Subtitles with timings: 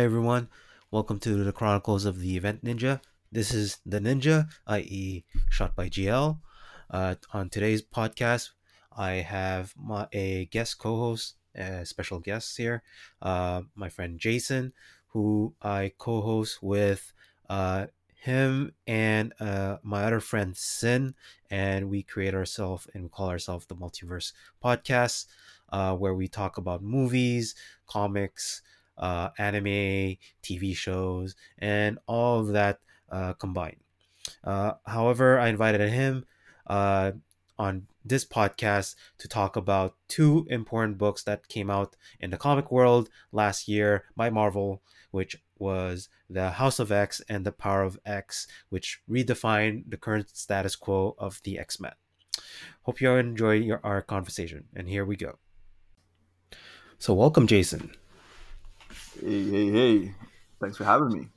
[0.00, 0.48] Hi everyone,
[0.90, 3.02] welcome to the Chronicles of the Event Ninja.
[3.30, 6.40] This is the Ninja, i.e., shot by GL.
[6.90, 8.52] Uh, on today's podcast,
[8.96, 12.82] I have my, a guest co-host, a special guest here,
[13.20, 14.72] uh, my friend Jason,
[15.08, 17.12] who I co-host with
[17.50, 21.14] uh, him and uh, my other friend Sin,
[21.50, 24.32] and we create ourselves and we call ourselves the Multiverse
[24.64, 25.26] Podcast,
[25.68, 27.54] uh, where we talk about movies,
[27.86, 28.62] comics,
[29.00, 32.78] uh, anime, TV shows, and all of that
[33.10, 33.80] uh, combined.
[34.44, 36.26] Uh, however, I invited him
[36.66, 37.12] uh,
[37.58, 42.70] on this podcast to talk about two important books that came out in the comic
[42.70, 47.98] world last year by Marvel, which was The House of X and The Power of
[48.06, 51.92] X, which redefined the current status quo of the X Men.
[52.82, 55.38] Hope you enjoy your, our conversation, and here we go.
[56.98, 57.94] So, welcome, Jason.
[59.20, 60.14] Hey, hey, hey.
[60.60, 61.28] Thanks for having me.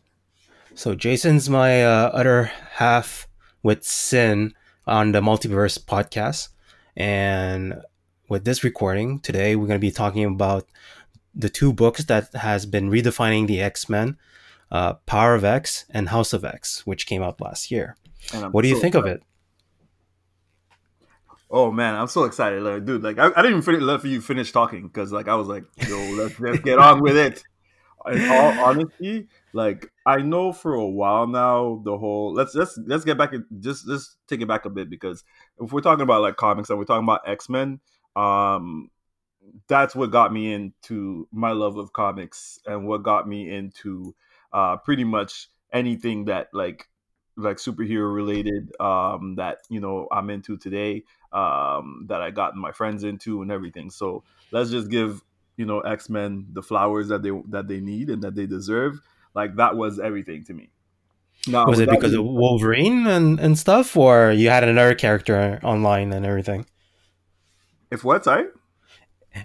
[0.74, 3.28] So, Jason's my uh, other half
[3.62, 4.54] with Sin
[4.88, 6.50] on the Multiverse podcast.
[6.96, 7.82] And
[8.30, 10.66] with this recording today, we're going to be talking about
[11.36, 14.18] the two books that has been redefining the X-Men,
[14.72, 17.98] uh, Power of X and House of X, which came out last year.
[18.52, 19.12] What do you think excited.
[19.12, 19.24] of it?
[21.52, 23.04] Oh man, I'm so excited, like, dude!
[23.04, 25.98] Like, I, I didn't even let you finish talking because, like, I was like, "Yo,
[26.14, 27.44] let's, let's get on with it."
[28.12, 33.06] In all honesty, like, I know for a while now the whole let's let's let's
[33.06, 35.24] get back and just just take it back a bit because
[35.60, 37.80] if we're talking about like comics and we're talking about X Men,
[38.16, 38.90] um,
[39.68, 44.16] that's what got me into my love of comics and what got me into
[44.52, 46.88] uh, pretty much anything that like
[47.36, 52.72] like superhero related um, that you know I'm into today um, that I got my
[52.72, 53.90] friends into and everything.
[53.90, 55.22] So let's just give
[55.58, 59.00] you know X Men the flowers that they that they need and that they deserve.
[59.34, 60.70] Like that was everything to me.
[61.48, 66.14] Now, was it because of Wolverine and, and stuff, or you had another character online
[66.14, 66.66] and everything?
[67.92, 68.24] If what?
[68.24, 68.46] Sorry.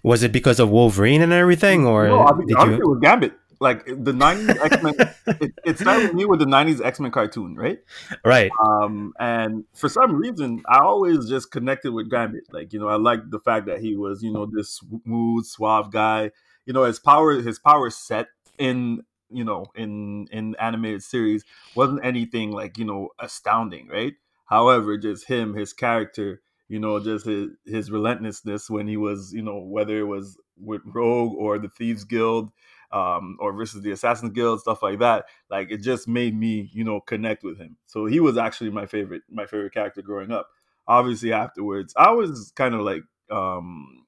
[0.03, 2.75] Was it because of Wolverine and everything, or no, I mean, did you...
[2.75, 3.33] it was Gambit?
[3.61, 4.95] Like the '90s X Men,
[5.41, 7.81] it, it, started with me with the '90s X Men cartoon, right?
[8.25, 8.51] Right.
[8.65, 12.53] Um, and for some reason, I always just connected with Gambit.
[12.53, 15.91] Like you know, I liked the fact that he was you know this smooth, suave
[15.91, 16.31] guy.
[16.67, 22.05] You know, his power, his power set in you know in in animated series wasn't
[22.05, 24.15] anything like you know astounding, right?
[24.47, 29.43] However, just him, his character you know, just his, his relentlessness when he was, you
[29.43, 32.51] know, whether it was with Rogue or the Thieves Guild,
[32.91, 35.27] um, or versus the Assassin's Guild, stuff like that.
[35.51, 37.77] Like it just made me, you know, connect with him.
[37.87, 40.49] So he was actually my favorite, my favorite character growing up.
[40.87, 44.05] Obviously, afterwards, I was kind of like um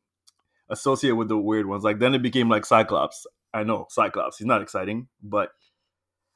[0.70, 1.84] associated with the weird ones.
[1.84, 3.26] Like then it became like Cyclops.
[3.52, 4.38] I know Cyclops.
[4.38, 5.50] He's not exciting, but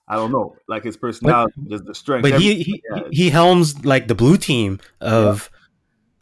[0.07, 2.23] I don't know, like his personality, but, just the strength.
[2.23, 5.51] But he he, he helms like the blue team of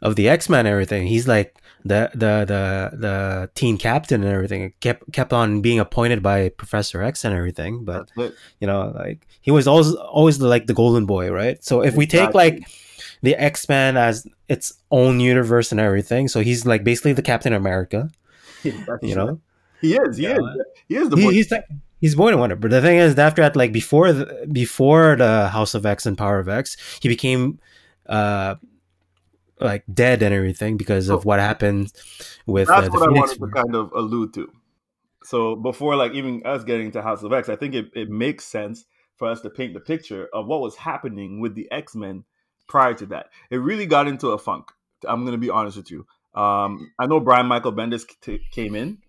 [0.01, 1.07] of the X Men everything.
[1.07, 4.73] He's like the the the the team captain and everything.
[4.79, 7.83] kept kept on being appointed by Professor X and everything.
[7.83, 11.63] But you know, like he was always always like the golden boy, right?
[11.63, 12.67] So if we take like
[13.21, 17.53] the X Men as its own universe and everything, so he's like basically the Captain
[17.53, 18.09] America.
[18.63, 19.39] you know,
[19.81, 20.17] he is.
[20.17, 20.37] He yeah.
[20.37, 20.61] is.
[20.87, 21.17] He is the.
[21.17, 21.65] He, he's like.
[21.99, 25.47] He's born in wonder, but the thing is, after that, like before, the, before the
[25.47, 27.59] House of X and Power of X, he became
[28.07, 28.55] uh,
[29.63, 31.91] like dead and everything because of what happened
[32.45, 34.51] with that's uh, what Phoenix I wanted to kind of allude to.
[35.23, 38.45] So before like even us getting to House of X, I think it, it makes
[38.45, 38.85] sense
[39.15, 42.25] for us to paint the picture of what was happening with the X Men
[42.67, 43.27] prior to that.
[43.49, 44.71] It really got into a funk.
[45.07, 46.05] I'm going to be honest with you.
[46.33, 48.99] Um, I know Brian Michael Bendis t- came in,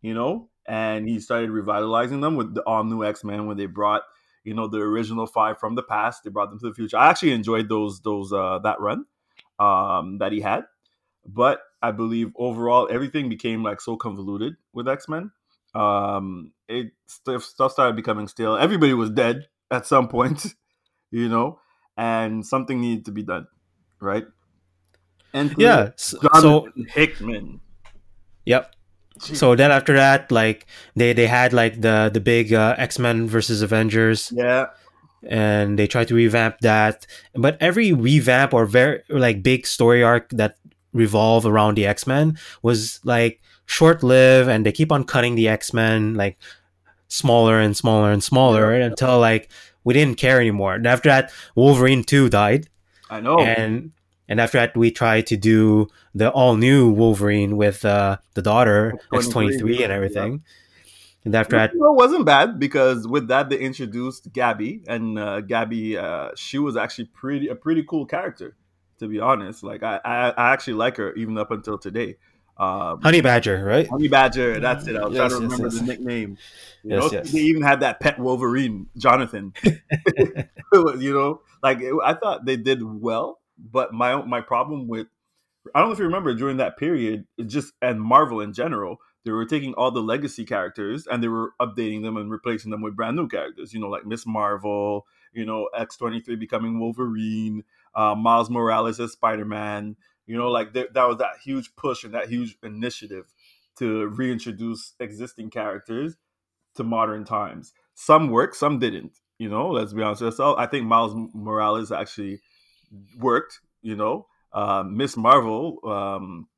[0.00, 3.66] you know, and he started revitalizing them with the all new X Men when they
[3.66, 4.02] brought,
[4.44, 6.24] you know, the original five from the past.
[6.24, 6.98] They brought them to the future.
[6.98, 9.06] I actually enjoyed those those uh, that run
[9.62, 10.64] um, that he had.
[11.24, 15.30] But I believe overall everything became like so convoluted with X Men.
[15.74, 18.56] Um, it stuff, stuff started becoming stale.
[18.56, 20.46] Everybody was dead at some point,
[21.10, 21.60] you know,
[21.96, 23.46] and something needed to be done,
[24.00, 24.24] right?
[25.32, 27.60] And yeah, so, Hickman.
[28.44, 28.74] Yep.
[29.18, 29.36] Jeez.
[29.36, 30.66] So then after that, like
[30.96, 34.32] they they had like the the big uh, X Men versus Avengers.
[34.34, 34.66] Yeah
[35.24, 37.06] and they try to revamp that.
[37.34, 40.56] But every revamp or very like big story arc that
[40.92, 45.48] revolve around the X Men was like short lived, and they keep on cutting the
[45.48, 46.38] X Men like
[47.08, 49.50] smaller and smaller and smaller until like
[49.84, 50.74] we didn't care anymore.
[50.74, 52.68] And after that, Wolverine two died.
[53.10, 53.38] I know.
[53.38, 53.92] And
[54.28, 58.94] and after that, we tried to do the all new Wolverine with uh, the daughter
[59.12, 60.32] X twenty three and everything.
[60.32, 60.52] Yeah
[61.24, 65.96] And after that, it wasn't bad because with that they introduced Gabby, and uh, Gabby,
[65.96, 68.56] uh, she was actually pretty a pretty cool character,
[68.98, 69.62] to be honest.
[69.62, 72.16] Like I, I, I actually like her even up until today.
[72.56, 73.88] Um, Honey Badger, right?
[73.88, 74.96] Honey Badger, that's it.
[74.96, 75.78] I was Yes, trying to yes, remember yes.
[75.78, 76.38] the nickname.
[76.82, 77.32] You Yes, know, yes.
[77.32, 79.52] they even had that pet Wolverine, Jonathan.
[80.72, 85.06] you know, like it- I thought they did well, but my my problem with
[85.74, 88.98] I don't know if you remember during that period, it just and Marvel in general,
[89.24, 92.82] they were taking all the legacy characters and they were updating them and replacing them
[92.82, 93.72] with brand new characters.
[93.72, 97.64] You know, like Miss Marvel, you know, X twenty three becoming Wolverine,
[97.94, 99.96] uh, Miles Morales as Spider Man.
[100.26, 103.32] You know, like there, that was that huge push and that huge initiative
[103.78, 106.16] to reintroduce existing characters
[106.74, 107.72] to modern times.
[107.94, 109.12] Some worked, some didn't.
[109.38, 110.60] You know, let's be honest with ourselves.
[110.60, 112.40] I think Miles Morales actually
[113.18, 113.60] worked.
[113.82, 116.48] You know, uh, Miss Marvel, um,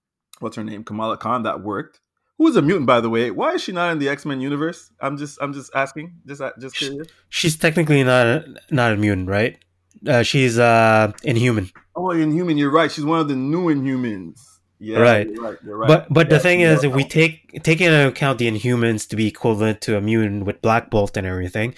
[0.41, 2.01] what's her name, Kamala Khan, that worked.
[2.39, 3.31] Who is a mutant, by the way?
[3.31, 4.91] Why is she not in the X Men universe?
[5.01, 7.09] I'm just, I'm just asking, just, just curious.
[7.29, 9.59] She's technically not a, not a mutant, right?
[10.07, 11.71] Uh, she's uh, inhuman.
[11.97, 12.91] Oh, Inhuman, you're right.
[12.91, 14.41] She's one of the new Inhumans.
[14.81, 15.31] Yeah, Right.
[15.31, 15.59] You're right.
[15.65, 15.89] You're right.
[15.89, 19.27] But but the thing is, if we take taking into account the Inhumans to be
[19.27, 21.75] equivalent to a mutant with Black Bolt and everything,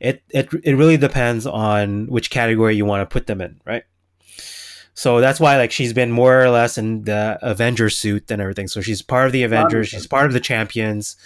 [0.00, 3.84] it it it really depends on which category you want to put them in, right?
[5.00, 8.68] So that's why like she's been more or less in the Avenger suit and everything.
[8.68, 11.16] So she's part of the Avengers, she's part of the champions,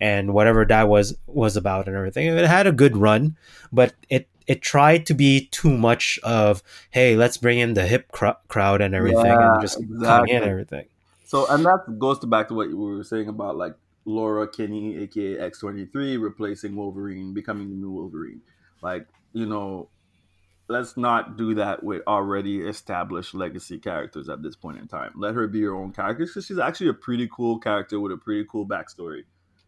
[0.00, 2.26] and whatever that was was about and everything.
[2.26, 3.36] It had a good run,
[3.72, 6.60] but it it tried to be too much of
[6.90, 10.42] hey, let's bring in the hip cr- crowd and everything, Yeah, and just coming in
[10.42, 10.86] and everything.
[11.24, 13.76] So, and that goes to back to what we were saying about like
[14.06, 18.40] Laura Kinney, aka X23, replacing Wolverine, becoming the new Wolverine.
[18.82, 19.88] Like, you know,
[20.70, 25.12] let's not do that with already established legacy characters at this point in time.
[25.16, 28.16] Let her be her own character because she's actually a pretty cool character with a
[28.16, 29.24] pretty cool backstory.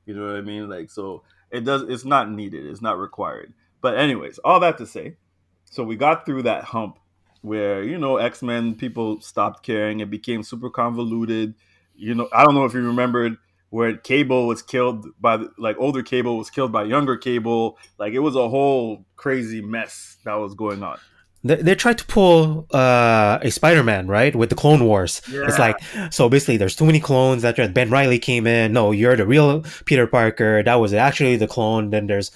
[0.07, 0.71] You know what I mean?
[0.71, 1.83] Like, so it does.
[1.83, 2.65] It's not needed.
[2.67, 3.53] It's not required.
[3.81, 5.17] But anyways, all that to say,
[5.65, 6.99] so we got through that hump
[7.43, 10.01] where you know X Men people stopped caring.
[10.01, 11.55] It became super convoluted.
[11.97, 13.37] You know, I don't know if you remembered
[13.73, 17.79] where Cable was killed by the, like older Cable was killed by younger Cable.
[17.99, 20.99] Like it was a whole crazy mess that was going on.
[21.43, 25.23] They, they tried to pull uh, a Spider-Man, right, with the Clone Wars.
[25.27, 25.77] It's like
[26.11, 27.41] so basically, there's too many clones.
[27.43, 28.75] That Ben Reilly came in.
[28.75, 30.63] No, you're the real Peter Parker.
[30.63, 31.89] That was actually the clone.
[31.89, 32.31] Then there's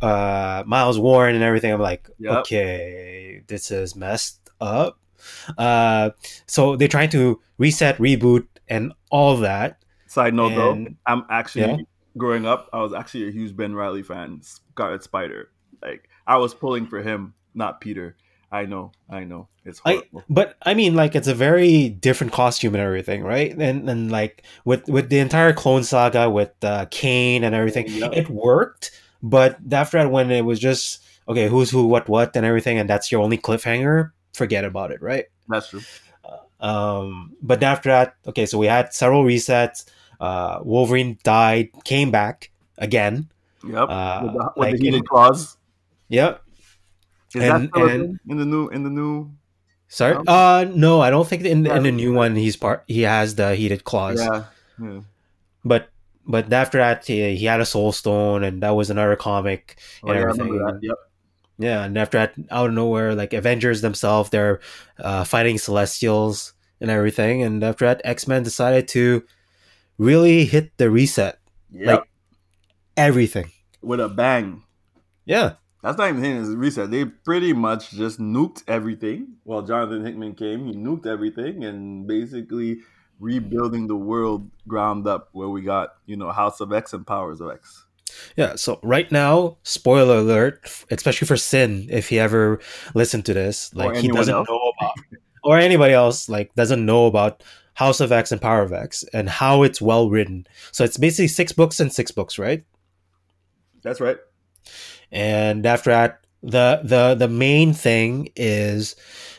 [0.00, 1.72] uh, Miles Warren and everything.
[1.72, 2.38] I'm like, Yep.
[2.38, 4.98] okay, this is messed up.
[5.56, 6.10] Uh,
[6.46, 9.81] so they're trying to reset, reboot, and all that.
[10.12, 11.76] Side note though, I'm actually Yeah.
[12.18, 12.68] growing up.
[12.70, 14.42] I was actually a huge Ben Reilly fan.
[14.42, 15.48] Scarlet Spider.
[15.80, 18.14] Like I was pulling for him, not Peter.
[18.50, 19.48] I know, I know.
[19.64, 20.24] It's I- horrible.
[20.28, 23.56] But I mean, like it's a very different costume and everything, right?
[23.56, 28.10] And and like with with the entire clone saga with uh, Kaine and everything, Yeah.
[28.12, 28.90] it worked.
[29.22, 32.90] But after that, when it was just okay, who's who, what what, and everything, and
[32.90, 35.24] that's your only cliffhanger, forget about it, right?
[35.48, 35.80] That's true.
[36.60, 39.84] Um, but after that, okay, so we had several resets.
[40.22, 43.28] Uh, Wolverine died, came back again.
[43.66, 43.88] Yep.
[43.90, 45.56] Uh, with the, with like the in- claws.
[46.08, 46.42] Yep.
[47.34, 49.30] Is And- that and- in the new in the new?
[49.88, 50.14] Sorry.
[50.16, 51.76] Um, Uh, no, I don't think in, Yeah.
[51.76, 52.84] in the new one he's part.
[52.86, 54.20] He has the heated claws.
[54.22, 54.44] Yeah.
[54.80, 55.00] yeah.
[55.64, 55.88] but
[56.26, 60.08] but after that he, he had a soul stone and that was another comic Oh,
[60.10, 60.78] and yeah, everything.
[60.82, 60.96] Yep.
[61.58, 64.60] yeah and after that out of nowhere like avengers themselves they're
[64.98, 69.22] uh, fighting celestials and everything and after that x-men decided to
[70.02, 71.38] really hit the reset
[71.70, 71.86] Yep.
[71.86, 72.08] Like-
[72.96, 74.62] everything with a bang.
[75.24, 76.90] yeah That's not even a reset.
[76.90, 79.38] They pretty much just nuked everything.
[79.42, 82.78] While Jonathan Hickman came, he nuked everything and basically
[83.18, 87.40] rebuilding the world ground up where we got, you know, House of X and Powers
[87.40, 87.86] of X.
[88.36, 92.60] yeah so right now spoiler alert especially for sin if he ever
[92.94, 94.46] listened to this like he doesn't else.
[94.48, 94.94] know about
[95.42, 97.42] or anybody else like doesn't know about
[97.74, 101.28] house of x and power of x and how it's well written so it's basically
[101.28, 102.64] six books and six books right
[103.82, 104.18] That's right.
[105.10, 108.96] and after that the the the main thing is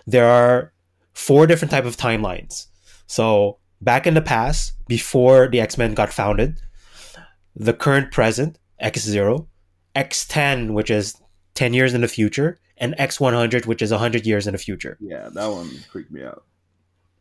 [0.07, 0.71] there are
[1.13, 2.67] four different type of timelines
[3.07, 6.59] so back in the past before the x-men got founded
[7.55, 9.45] the current present x0
[9.95, 11.15] x10 which is
[11.55, 15.29] 10 years in the future and x100 which is 100 years in the future Yeah,
[15.33, 16.43] that one freaked me out.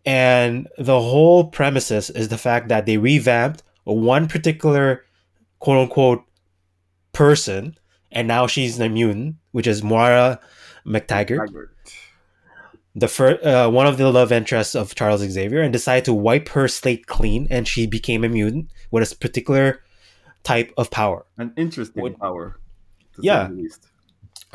[0.05, 5.05] And the whole premises is the fact that they revamped one particular
[5.59, 6.23] quote unquote
[7.13, 7.77] person,
[8.11, 10.41] and now she's a mutant, which is Moira
[10.87, 11.71] McTaggart, Taggart.
[12.95, 16.49] the first, uh, one of the love interests of Charles Xavier, and decided to wipe
[16.51, 19.81] her slate clean, and she became a mutant with a particular
[20.43, 21.25] type of power.
[21.39, 22.59] An interesting Would- power.
[23.21, 23.51] Yeah.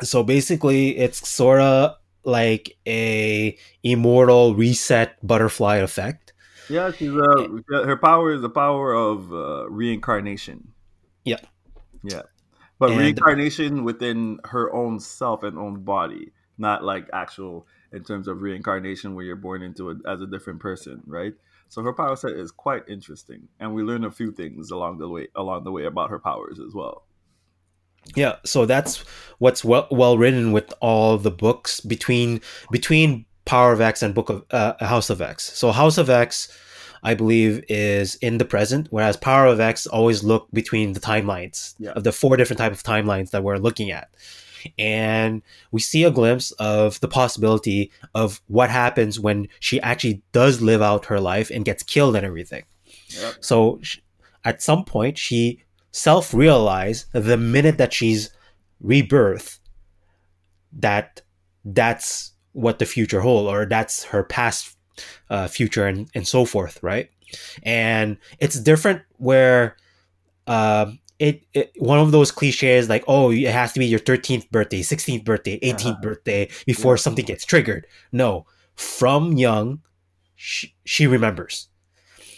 [0.02, 1.96] So basically, it's sort of
[2.28, 6.32] like a immortal reset butterfly effect.
[6.68, 10.72] Yeah, she's uh, her power is the power of uh, reincarnation.
[11.24, 11.40] Yeah.
[12.04, 12.22] Yeah.
[12.78, 18.28] But And- reincarnation within her own self and own body, not like actual in terms
[18.28, 21.32] of reincarnation where you're born into it as a different person, right?
[21.70, 25.08] So her power set is quite interesting, and we learn a few things along the
[25.08, 27.04] way along the way about her powers as well.
[28.16, 28.98] Yeah, so that's
[29.38, 32.40] what's well well written with all the books between
[32.70, 35.52] between Power of X and Book of uh, House of X.
[35.58, 36.48] So House of X,
[37.02, 41.74] I believe, is in the present, whereas Power of X always look between the timelines
[41.78, 41.90] Yeah.
[41.92, 44.08] of the four different type of timelines that we're looking at,
[44.78, 50.60] and we see a glimpse of the possibility of what happens when she actually does
[50.60, 52.64] live out her life and gets killed and everything.
[53.08, 53.34] Yep.
[53.40, 53.98] So sh-
[54.44, 58.30] at some point, she self realized the minute that she's
[58.80, 59.58] rebirth
[60.72, 61.22] that
[61.64, 64.76] that's what the future hold or that's her past
[65.30, 67.10] uh, future and, and so forth right?
[67.62, 69.76] And it's different where
[70.46, 74.50] um it, it one of those cliches like oh it has to be your 13th
[74.50, 76.00] birthday 16th birthday 18th Uh-huh.
[76.00, 77.86] birthday before something gets triggered.
[78.12, 79.80] No from young
[80.36, 81.68] she, she remembers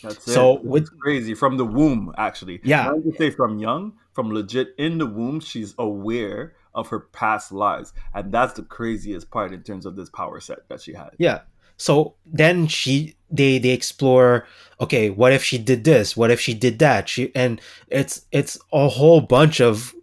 [0.02, 0.64] That's So it.
[0.64, 2.60] with- it's crazy from the womb, actually.
[2.64, 2.84] Yeah.
[2.84, 7.50] Not to say from young, from legit in the womb, she's aware of her past
[7.52, 11.10] lives, and that's the craziest part in terms of this power set that she had.
[11.18, 11.40] Yeah.
[11.76, 14.46] So then she they they explore
[14.80, 16.16] okay, what if she did this?
[16.16, 17.08] What if she did that?
[17.08, 19.94] She and it's it's a whole bunch of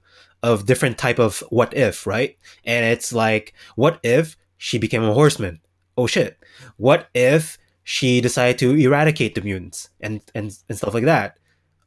[0.44, 2.36] of different type of what if, right?
[2.66, 5.62] And it's like what if she became a horseman?
[5.98, 6.38] Oh shit.
[6.78, 7.58] What if
[7.90, 11.38] she decided to eradicate the mutants and and, and stuff like that?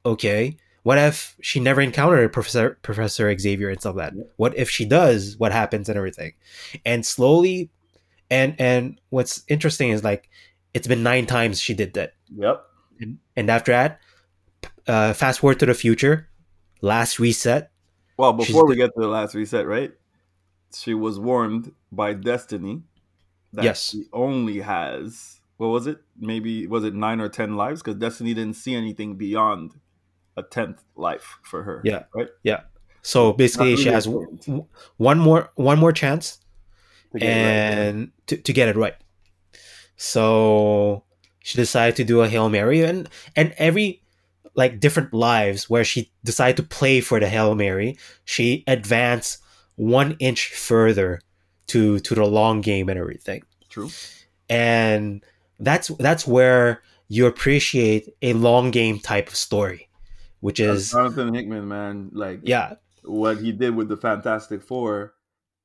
[0.06, 0.56] Okay.
[0.82, 4.30] What if she never encountered Professor Professor Xavier and stuff like that?
[4.36, 5.36] What if she does?
[5.36, 6.32] What happens and everything?
[6.86, 7.68] And slowly
[8.30, 10.30] and and what's interesting is like
[10.72, 12.64] it's been nine times she did that Yep.
[13.00, 14.00] and, and after that
[14.86, 16.28] uh fast forward to the future
[16.80, 17.72] last reset
[18.16, 19.92] Well, before we get to the last reset, right?
[20.74, 22.82] She was warned by Destiny
[23.52, 23.90] that Yes.
[23.90, 25.98] she only has what was it?
[26.18, 27.82] Maybe was it nine or ten lives?
[27.82, 29.72] Because Destiny didn't see anything beyond
[30.36, 31.82] a tenth life for her.
[31.84, 32.04] Yeah.
[32.14, 32.28] Right.
[32.42, 32.60] Yeah.
[33.02, 36.38] So basically Not she has w- one more one more chance
[37.12, 37.30] To it right.
[37.30, 38.94] and to, to get it right
[39.96, 41.04] so
[41.40, 44.02] she decided to do a hail mary and and every
[44.54, 49.42] like different lives where she decided to play for the hail mary she advanced
[49.76, 51.20] one inch further
[51.66, 53.90] to to the long game and everything True.
[54.48, 55.24] and
[55.60, 59.88] that's that's where you appreciate a long game type of story
[60.40, 62.74] which is Jonathan Hickman, man, like yeah
[63.04, 65.14] what he did with the Fantastic Four,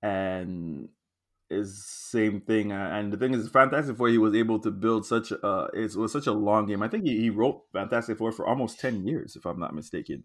[0.02, 0.90] and
[1.50, 2.72] is same thing.
[2.72, 6.12] And the thing is, Fantastic Four, he was able to build such a it was
[6.12, 6.84] such a long game.
[6.84, 10.24] I think he, he wrote Fantastic Four for almost ten years, if I'm not mistaken.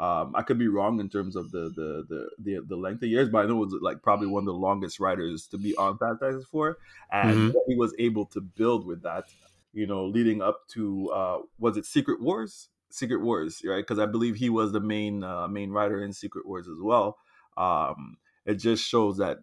[0.00, 3.10] Um, I could be wrong in terms of the the, the the the length of
[3.10, 5.76] years, but I know it was like probably one of the longest writers to be
[5.76, 6.78] on Fantastic Four,
[7.12, 7.50] and Mhm.
[7.50, 9.26] what he was able to build with that,
[9.72, 12.70] you know, leading up to uh, was it Secret Wars?
[12.88, 13.82] Secret Wars, right?
[13.86, 17.18] Because I believe he was the main uh, main writer in Secret Wars as well.
[17.56, 19.40] Um, it just shows that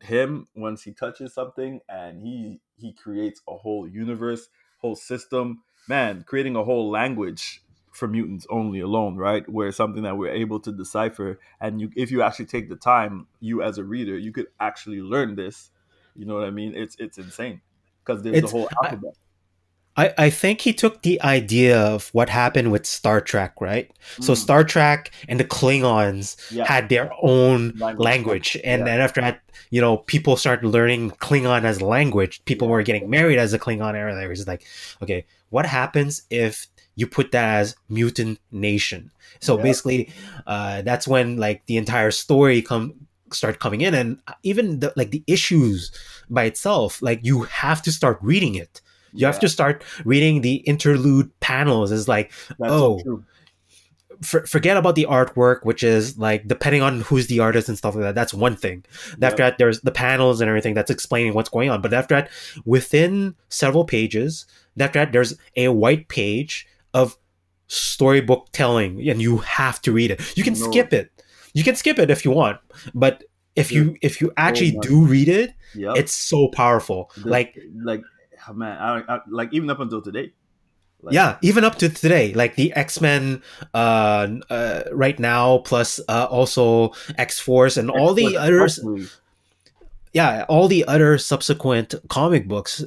[0.00, 4.48] him once he touches something and he he creates a whole universe,
[4.78, 5.62] whole system.
[5.88, 7.62] Man, creating a whole language
[7.96, 9.48] for mutants only alone, right?
[9.48, 13.26] Where something that we're able to decipher, and you, if you actually take the time,
[13.40, 15.70] you as a reader, you could actually learn this.
[16.14, 16.74] You know what I mean?
[16.74, 17.60] It's it's insane
[18.04, 19.14] because there's It's- the whole alphabet.
[19.98, 23.90] I, I think he took the idea of what happened with Star Trek, right?
[24.20, 28.04] So Mm, Star Trek and the Klingons yeah, had their own Language.
[28.04, 28.84] language, and Yeah.
[28.84, 32.44] then after that, you know, people started learning Klingon as language.
[32.44, 34.30] People were getting married as a Klingon, and everything.
[34.30, 34.66] It's like,
[35.02, 39.10] okay, what happens if you put that as mutant nation?
[39.40, 39.62] So Yeah.
[39.62, 40.10] basically,
[40.46, 42.94] uh, that's when like the entire story come
[43.32, 45.92] start coming in, and even the, like the issues
[46.30, 48.80] by itself, like you have to start reading it.
[49.12, 51.90] You have to start reading the interlude panels.
[51.90, 53.24] Is like that's oh, so
[54.22, 57.94] for, forget about the artwork, which is like depending on who's the artist and stuff
[57.94, 58.14] like that.
[58.14, 58.84] That's one thing.
[59.22, 61.80] After that, there's the panels and everything that's explaining what's going on.
[61.80, 62.30] But after that,
[62.64, 64.46] within several pages,
[64.78, 67.16] after that, there's a white page of
[67.68, 70.18] storybook telling, and you have to read it.
[70.36, 70.64] You can No.
[70.70, 71.10] skip it.
[71.52, 72.58] You can skip it if you want,
[72.94, 73.24] but
[73.54, 75.96] if you if you actually my- do read it, Yep.
[76.00, 77.10] it's so powerful.
[77.16, 77.50] The- Like
[77.90, 78.02] like
[78.48, 80.32] oh, man, I, I, like even up until today,
[81.02, 83.42] Like, yeah, even up to today, like the X Men,
[83.74, 88.80] uh, uh, right now, plus uh, also X Force and all the others.
[90.12, 92.84] yeah, all the other subsequent comic books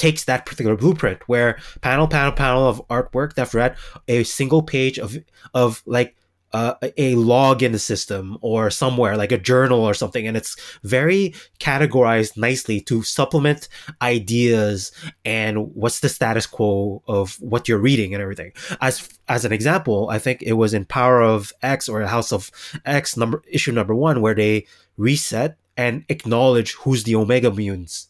[0.00, 3.76] takes that particular blueprint where panel, panel, panel of artwork that read
[4.08, 5.16] a single page of
[5.54, 6.16] of like
[6.52, 10.56] uh, a log in the system or somewhere like a journal or something, and it's
[10.82, 13.68] very categorized nicely to supplement
[14.02, 14.90] ideas
[15.24, 18.52] and what's the status quo of what you're reading and everything.
[18.80, 22.50] As as an example, I think it was in Power of X or House of
[22.84, 24.66] X number issue number one where they
[24.96, 28.09] reset and acknowledge who's the Omega mutants.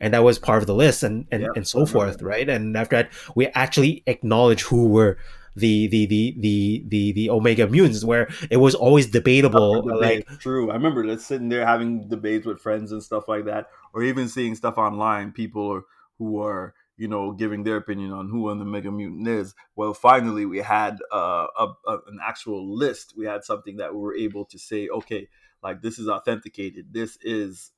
[0.00, 2.48] And that was part of the list and, and, Yeah, and so forth, right?
[2.48, 5.18] And after that, we actually acknowledge who were
[5.56, 9.84] the the the the the, the Omega mutants, where it was always debatable.
[9.98, 10.70] Like, true.
[10.70, 14.28] I remember just sitting there having debates with friends and stuff like that, or even
[14.28, 15.32] seeing stuff online.
[15.32, 15.82] People are,
[16.18, 19.54] who are, you know, giving their opinion on who an Omega Mutant is.
[19.76, 23.14] Well, finally, we had uh, a, a, an actual list.
[23.16, 25.28] We had something that we were able to say, okay,
[25.62, 26.92] like this is authenticated.
[26.92, 27.72] This is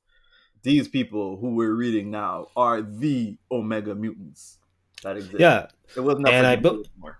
[0.63, 4.57] these people who we're reading now are the Omega Mutants
[5.03, 5.39] that exist.
[5.39, 7.19] yeah, it wasn't up and I debate bu- anymore.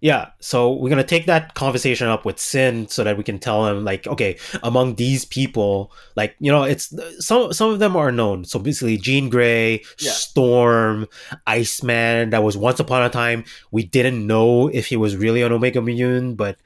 [0.00, 3.66] Yeah, so we're gonna take that conversation up with Sin so that we can tell
[3.66, 8.12] him like, okay, among these people, like you know, it's some some of them are
[8.12, 8.44] known.
[8.44, 10.10] So basically, Jean Grey, Yeah.
[10.12, 11.06] Storm,
[11.46, 12.30] Iceman.
[12.30, 15.80] That was once upon a time we didn't know if he was really an Omega
[15.80, 16.58] mutant, but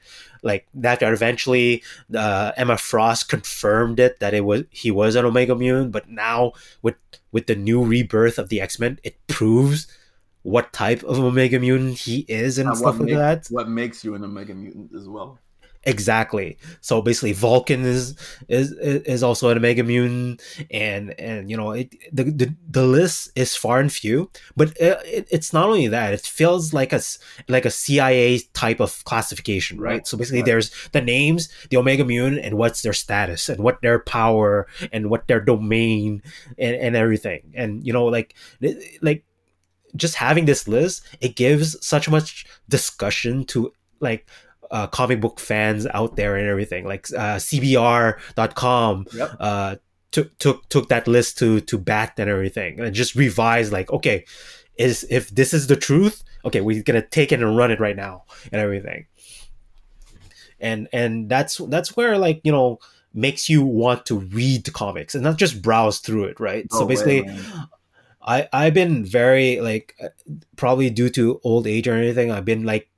[0.43, 1.83] like that eventually
[2.15, 5.91] uh, Emma Frost confirmed it that it was he was an Omega mutant.
[5.91, 6.95] But now with
[7.31, 9.87] with the new rebirth of the X Men, it proves
[10.43, 13.47] what type of Omega mutant he is and, And stuff like makes, that.
[13.49, 15.37] what makes you an Omega Mutant as well?
[15.89, 16.57] Exactly.
[16.81, 18.15] So basically, Vulcan is
[18.47, 20.41] is is also an Omega mutant,
[20.71, 24.29] and and you know it the the, the list is far and few.
[24.55, 27.01] But it, it, it's not only that; it feels like a
[27.47, 29.89] like a CIA type of classification, right?
[29.89, 30.45] Right, So basically, right.
[30.45, 35.09] there's the names, the Omega mutant, and what's their status, and what their power, and
[35.09, 36.21] what their domain,
[36.57, 37.51] and and everything.
[37.55, 38.35] And you know, like
[39.01, 39.23] like
[39.95, 44.27] just having this list, it gives such much discussion to like
[44.71, 46.85] uh, comic book fans out there and everything.
[46.85, 49.31] Like uh, CBR.com Yep.
[49.39, 49.75] uh,
[50.11, 54.25] took took took that list to to bat and everything, and just revised like, okay,
[54.77, 57.95] is if this is the truth, okay, we're gonna take it and run it right
[57.95, 59.05] now and everything.
[60.59, 62.79] And and that's that's where like you know
[63.13, 66.71] makes you want to read the comics and not just browse through it, right?
[66.71, 67.23] So basically.
[67.23, 67.67] man.
[68.21, 69.97] I I've been very like
[70.57, 72.31] probably due to old age or anything.
[72.31, 72.88] I've been like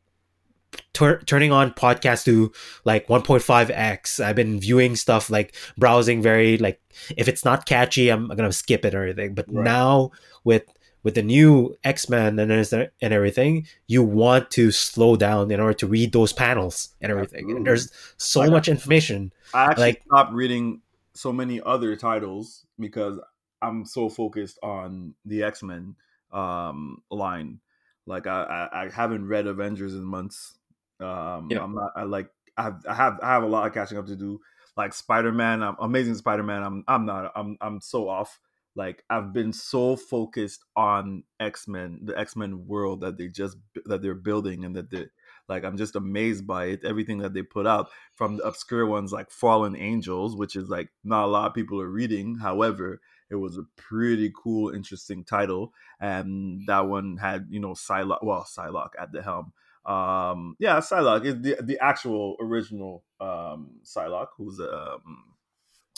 [0.94, 2.52] tur- turning on podcasts to
[2.86, 4.24] like 1.5x.
[4.24, 6.82] I've been viewing stuff like browsing very like
[7.18, 9.34] if it's not catchy, I'm gonna skip it or anything.
[9.34, 9.64] But Right.
[9.64, 10.12] now
[10.44, 10.64] with
[11.04, 15.74] with the new X Men and and everything, you want to slow down in order
[15.74, 17.40] to read those panels and everything.
[17.46, 17.58] Absolutely.
[17.58, 19.34] And there's so Like- much information.
[19.54, 20.82] I actually Like- stopped reading
[21.14, 23.20] so many other titles because
[23.64, 25.96] I'm so focused on the X Men
[26.32, 27.60] um, line.
[28.06, 30.54] Like I, I, I haven't read Avengers in months.
[31.02, 31.64] Um, Yeah.
[31.64, 31.92] I'm not.
[31.96, 32.30] I like.
[32.58, 33.20] I have, I have.
[33.22, 34.40] I have a lot of catching up to do.
[34.78, 36.64] Like Spider Man, Amazing Spider Man.
[36.64, 36.84] I'm.
[36.88, 37.32] I'm not.
[37.36, 37.58] I'm.
[37.62, 38.40] I'm so off.
[38.74, 43.58] Like I've been so focused on X Men, the X Men world that they just
[43.86, 45.08] that they're building, and that they
[45.50, 45.66] like.
[45.66, 46.86] I'm just amazed by it.
[46.86, 50.90] Everything that they put out from the obscure ones like Fallen Angels, which is like
[51.04, 52.38] not a lot of people are reading.
[52.38, 58.24] However, it was a pretty cool, interesting title, and that one had you know Psylocke,
[58.24, 59.52] well Psylocke at the helm.
[59.86, 65.34] Um, yeah, Psylocke is the the actual original um, Psylocke, who's um,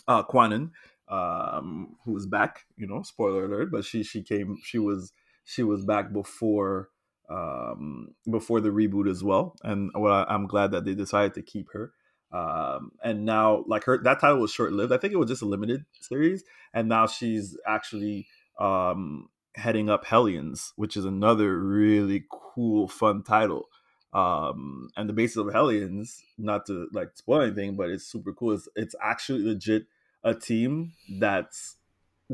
[0.07, 0.71] uh, Kwannon,
[1.07, 2.65] um, who's back.
[2.77, 5.11] You know, spoiler alert, but she she came, she was
[5.43, 6.89] she was back before
[7.29, 11.69] um before the reboot as well and I, i'm glad that they decided to keep
[11.71, 11.93] her
[12.33, 15.45] um and now like her that title was short-lived i think it was just a
[15.45, 16.43] limited series
[16.73, 18.27] and now she's actually
[18.59, 23.69] um heading up hellions which is another really cool fun title.
[24.13, 28.53] Um and the basis of hellions not to like spoil anything but it's super cool
[28.53, 29.85] it's, it's actually legit
[30.23, 31.75] a team that's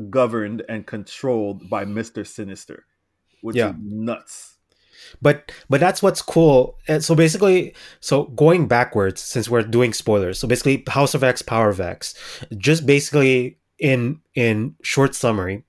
[0.08, 2.84] governed and controlled by mr sinister
[3.42, 3.70] which Yeah.
[3.70, 4.56] is nuts.
[5.22, 6.78] But but that's what's cool.
[6.86, 11.40] And so basically so going backwards since we're doing spoilers so basically house of x
[11.42, 12.14] power of x
[12.58, 15.64] just basically in in short summary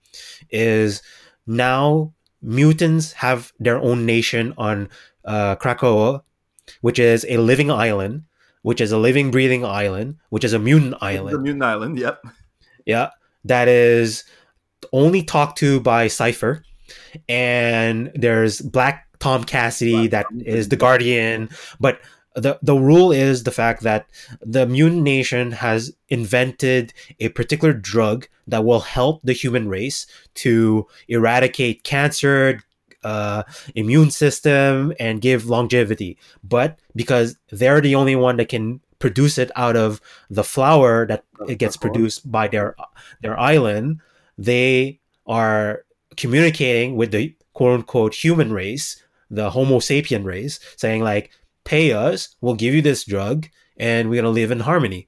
[0.49, 1.01] is
[1.47, 4.89] now mutants have their own nation on
[5.25, 6.21] uh krakoa
[6.81, 8.23] which is a living island
[8.63, 11.41] which is a living breathing island which is a mutant the island.
[11.41, 12.23] mutant island yep.
[12.85, 13.09] Yeah
[13.45, 14.23] that is
[14.91, 16.63] only talked to by cypher
[17.27, 21.49] and there's Black Tom Cassidy Black that Tom is the Guardian,
[21.79, 21.99] but
[22.35, 24.07] the the rule is the fact that
[24.41, 30.87] the mutant nation has invented a particular drug that will help the human race to
[31.07, 32.61] eradicate cancer
[33.03, 33.43] uh,
[33.75, 36.17] immune system and give longevity.
[36.43, 41.25] But because they're the only one that can produce it out of the flower that
[41.49, 42.75] it gets produced by their
[43.21, 43.99] their island
[44.37, 45.83] they are
[46.15, 51.31] communicating with the quote unquote human race the homo sapien race saying like
[51.63, 53.47] pay us, we'll give you this drug,
[53.77, 55.07] and we're gonna live in harmony.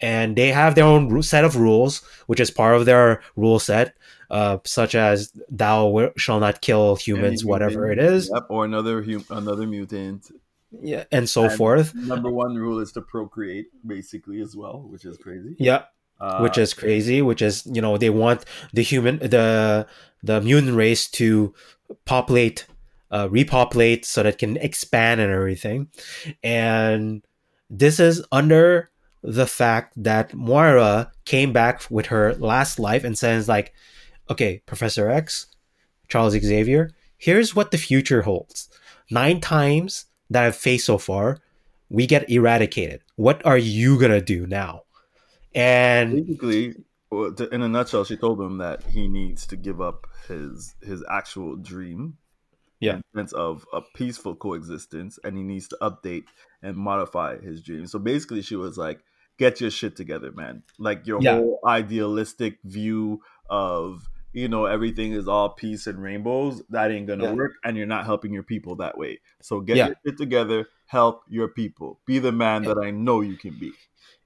[0.00, 3.96] And they have their own set of rules, which is part of their rule set,
[4.30, 9.24] uh, such as "Thou shall not kill humans," whatever it is, Yep, or another hum-
[9.30, 10.30] another mutant.
[10.82, 11.94] yeah, and so And forth.
[11.94, 15.56] Number one rule is to procreate, basically, as well, which is crazy.
[15.58, 15.84] Yeah,
[16.20, 17.20] Uh, which is crazy.
[17.22, 19.86] Which is you know they want the human the
[20.22, 21.54] the mutant race to
[22.04, 22.66] populate,
[23.10, 25.88] uh, repopulate so that can expand and everything,
[26.42, 27.22] and
[27.68, 28.90] this is under
[29.22, 33.72] the fact that Moira came back with her last life and says like,
[34.30, 35.46] okay, Professor X,
[36.08, 38.68] Charles Xavier, here's what the future holds.
[39.10, 41.40] Nine times that I've faced so far,
[41.88, 43.02] we get eradicated.
[43.16, 44.82] What are you gonna do now?
[45.54, 46.74] And basically,
[47.10, 51.56] in a nutshell, she told him that he needs to give up his his actual
[51.56, 52.16] dream,
[52.80, 52.94] Yeah.
[52.96, 56.24] in sense of a peaceful coexistence, and he needs to update
[56.62, 57.86] and modify his dream.
[57.86, 59.00] So basically, she was like,
[59.38, 60.62] "Get your shit together, man!
[60.78, 61.34] Like your Yeah.
[61.34, 66.62] whole idealistic view of." You know, everything is all peace and rainbows.
[66.70, 67.34] That ain't gonna Yeah.
[67.34, 69.18] work, and you're not helping your people that way.
[69.42, 69.86] So get Yeah.
[69.88, 73.72] your shit together, help your people, be the man that I know you can be.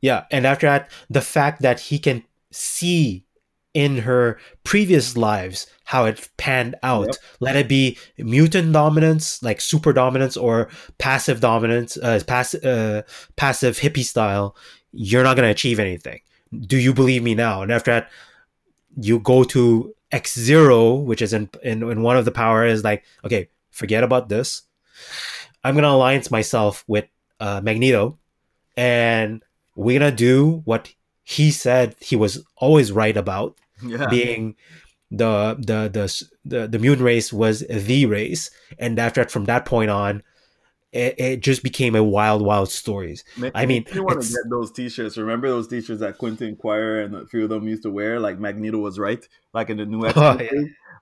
[0.02, 3.24] Yeah, and after that, the fact that he can see
[3.74, 7.06] in her previous lives how it panned out.
[7.06, 7.16] Yep.
[7.40, 13.02] Let it be mutant dominance, like super dominance, or passive dominance, uh, pass- uh,
[13.36, 14.56] passive hippie style.
[14.92, 16.20] You're not gonna achieve anything.
[16.66, 17.62] Do you believe me now?
[17.62, 18.10] And after that,
[18.96, 22.84] you go to X zero, which is in, in in one of the power is
[22.84, 24.62] like, okay, forget about this.
[25.64, 27.06] I'm gonna alliance myself with
[27.40, 28.18] uh, Magneto,
[28.76, 29.42] and
[29.74, 34.56] we're gonna do what he said he was always right about, Yeah, being
[35.10, 39.64] the the the the the mutant race was the race, and after that, from that
[39.64, 40.22] point on,
[40.92, 43.24] it, it just became a wild, wild stories.
[43.54, 45.16] I mean, you want to get those T-shirts.
[45.16, 48.20] Remember those T-shirts that Quentin Quire and a few of them used to wear?
[48.20, 50.50] Like Magneto was right, like in the new X Oh, yeah.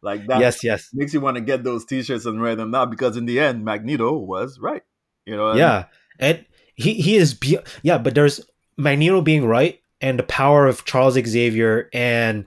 [0.00, 2.86] Like that yes, yes, makes you want to get those T-shirts and wear them now
[2.86, 4.82] because in the end, Magneto was right.
[5.26, 5.44] You know?
[5.44, 5.58] what I mean?
[5.60, 5.84] yeah,
[6.18, 8.40] and he he is be- yeah, but there's
[8.76, 12.46] Magneto being right and the power of Charles Xavier and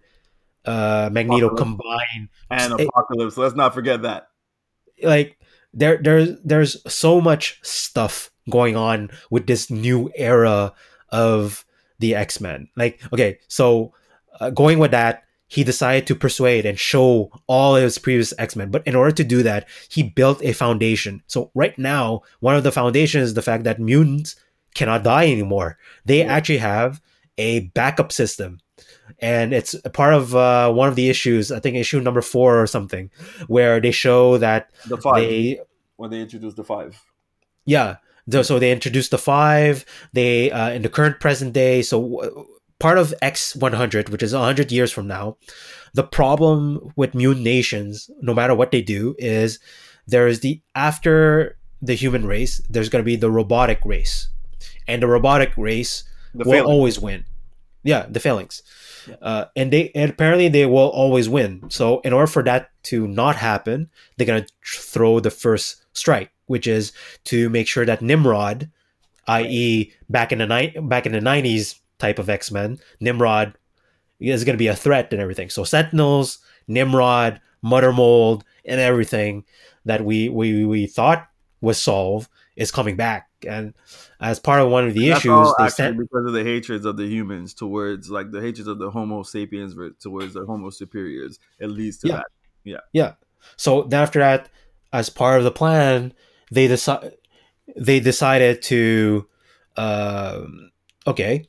[0.65, 1.62] uh Magneto Apocalypse.
[1.62, 3.38] combined and It- Apocalypse.
[3.38, 4.28] Let's not forget that.
[5.04, 5.38] like
[5.73, 10.73] there there's there's so much stuff going on with this new era
[11.10, 11.65] of
[11.99, 12.69] the X-Men.
[12.75, 13.93] Like okay, so
[14.39, 18.86] uh, going with that, he decided to persuade and show all his previous X-Men, but
[18.88, 21.21] in order to do that, he built a foundation.
[21.28, 24.36] So right now, one of the foundations is the fact that mutants
[24.73, 25.78] cannot die anymore.
[26.06, 26.34] They Yeah.
[26.34, 27.01] actually have
[27.38, 28.60] a backup system.
[29.20, 32.62] And it's a part of uh, one of the issues, I think issue number four
[32.62, 33.12] or something,
[33.48, 35.60] where they show that The five they
[35.98, 37.02] when they introduced the five.
[37.65, 37.98] yeah
[38.41, 42.44] so they introduced the five they uh, in the current present day so uh,
[42.80, 45.38] part of x100 which is 100 years from now
[45.94, 49.60] the problem with mutant nations no matter what they do is
[50.08, 54.28] there's the after the human race there's going to be the robotic race
[54.88, 56.72] and the robotic race The will failing.
[56.74, 57.24] always win.
[57.86, 58.63] Yeah, the phalanx.
[59.21, 61.63] Uh, and they and apparently they will always win.
[61.69, 66.65] So in order for that to not happen, they're gonna throw the first strike, which
[66.65, 66.91] is
[67.26, 68.71] to make sure that Nimrod,
[69.28, 73.54] i.e., back in the ni- back in the nineties type of X Men, Nimrod
[74.19, 75.52] is gonna be a threat and everything.
[75.52, 79.45] So Sentinels, Nimrod, Mother Mold, and everything
[79.86, 81.28] that we we we thought
[81.62, 83.30] was solved is coming back.
[83.48, 83.74] And
[84.19, 86.98] as part of one of the That's issues, they sent because of the hatreds of
[86.98, 91.39] the humans towards like the hatreds of the Homo sapiens towards the Homo superiors.
[91.60, 92.15] It leads to Yeah.
[92.15, 92.26] that.
[92.63, 93.13] Yeah, yeah.
[93.58, 94.50] So then after that,
[94.91, 96.13] as part of the plan,
[96.52, 97.13] they decide
[97.76, 99.28] they decided to,
[99.76, 100.71] um,
[101.06, 101.48] okay,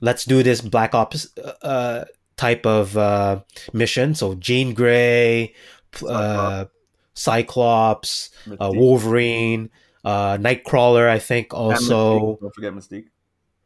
[0.00, 2.04] let's do this Black Ops uh,
[2.36, 3.40] type of uh,
[3.72, 4.14] mission.
[4.14, 5.54] So Jean Grey,
[6.06, 6.66] uh,
[7.14, 8.70] Cyclops, uh.
[8.72, 9.70] Wolverine,
[10.04, 11.08] uh, Nightcrawler.
[11.08, 12.38] I think also.
[12.40, 13.06] Don't forget Mystique.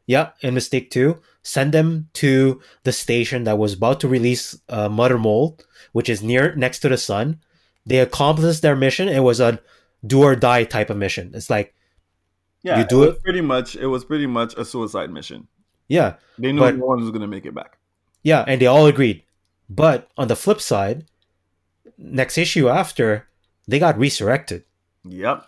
[0.07, 1.21] Yeah, and Mystique too.
[1.43, 6.21] send them to the station that was about to release uh, Mother Mold, which is
[6.23, 7.39] near next to the sun.
[7.85, 9.07] They accomplished their mission.
[9.07, 9.59] It was a
[10.05, 11.31] do or die type of mission.
[11.33, 11.73] It's like
[12.63, 13.09] Yeah, You do it.
[13.09, 13.75] It- pretty much.
[13.75, 15.47] It was pretty much a suicide mission.
[15.87, 17.77] yeah, They knew But- no one was gonna make it back.
[18.23, 19.23] yeah, and they all agreed.
[19.69, 21.05] But on the flip side,
[21.97, 23.27] next issue after,
[23.67, 24.63] they got resurrected.
[25.05, 25.45] Yep.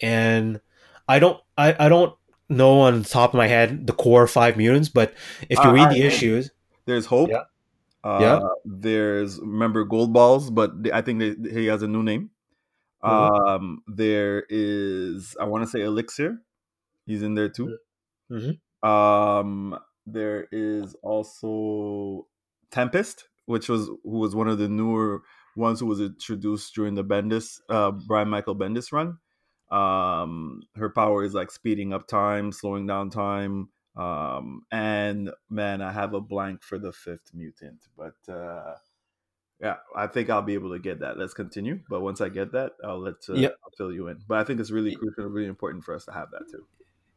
[0.00, 0.60] And
[1.08, 2.14] I don't I, I don't
[2.48, 5.14] know on the top of my head the core five mutants, but
[5.48, 6.50] if you Uh, read I- the issues,
[6.86, 7.28] There's hope.
[7.30, 7.44] Yeah.
[8.04, 8.40] Uh, Yeah.
[8.64, 12.30] There's remember Goldballs, but I think they, he has a new name.
[13.04, 13.46] Mhm.
[13.48, 16.40] Um, there is I want to say elixir.
[17.06, 17.76] He's in there too.
[18.30, 18.58] Mhm.
[18.88, 22.26] Um, there is also
[22.70, 25.22] Tempest, which was who was one of the newer
[25.56, 29.18] ones who was introduced during the Bendis, uh, Brian Michael Bendis run.
[29.70, 33.68] Um, her power is like speeding up time, slowing down time.
[33.96, 38.76] Um, and man, I have a blank for the fifth mutant, but uh,
[39.60, 41.18] yeah, I think I'll be able to get that.
[41.18, 41.80] Let's continue.
[41.90, 43.56] But once I get that, I'll let uh, Yep.
[43.64, 44.20] I'll fill you in.
[44.28, 46.64] But I think it's really crucial, really important for us to have that too.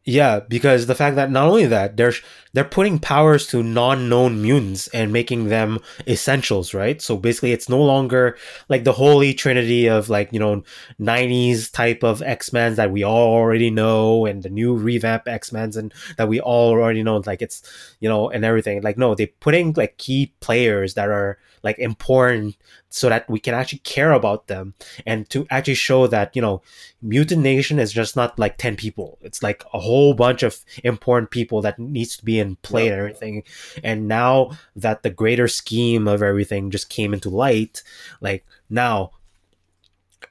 [0.03, 2.13] Yeah, because the fact that not only that they're
[2.53, 6.99] they're putting powers to non-known mutants and making them essentials, right?
[6.99, 8.35] So basically, it's no longer
[8.67, 10.63] like the holy trinity of like you know
[10.99, 15.51] '90s type of X Men that we all already know, and the new revamp X
[15.51, 17.17] Men's and that we all already know.
[17.17, 17.61] Like it's
[17.99, 18.81] you know and everything.
[18.81, 22.55] Like no, they're putting like key players that are like important
[22.93, 24.73] so that we can actually care about them
[25.05, 26.61] and to actually show that you know
[27.01, 29.17] mutant nation is just not like 10 people.
[29.21, 32.97] It's like a whole bunch of important people that needs to be in play and
[32.97, 33.43] everything.
[33.83, 37.81] And now that the greater scheme of everything just came into light
[38.19, 39.11] like now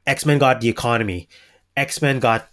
[0.06, 1.28] x-men got the economy.
[1.76, 2.48] X-men got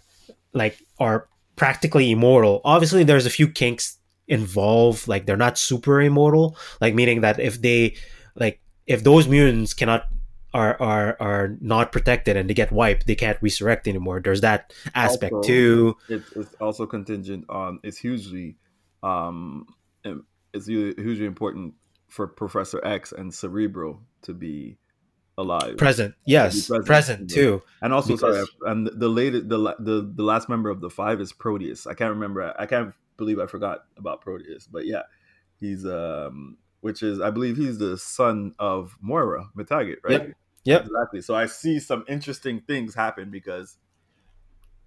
[0.54, 2.62] like are practically immortal.
[2.64, 7.62] Obviously there's a few kinks involved like they're not super immortal like meaning that if
[7.62, 7.94] they
[8.88, 10.08] if those mutants cannot
[10.54, 14.72] are are are not protected and they get wiped they can't resurrect anymore there's that
[14.94, 17.78] aspect Also- too It's, it's also contingent on.
[17.84, 18.56] It's hugely,
[19.02, 19.66] um,
[20.54, 21.74] it's hugely important
[22.08, 24.78] for Professor X and Cerebro to be
[25.36, 25.76] alive.
[25.76, 26.86] present yes present.
[26.86, 30.90] present, too And also, sorry, and the latest, the, the the last member of the
[30.90, 31.86] five is Proteus.
[31.86, 32.54] I can't remember.
[32.58, 34.66] I can't believe I forgot about Proteus.
[34.66, 35.02] But yeah,
[35.60, 40.12] he's um, which is I believe he's the son of Moira McTaggart, right?
[40.12, 40.32] Yep.
[40.64, 40.82] Yep.
[40.82, 41.22] Exactly.
[41.22, 43.76] So I see some interesting things happen because.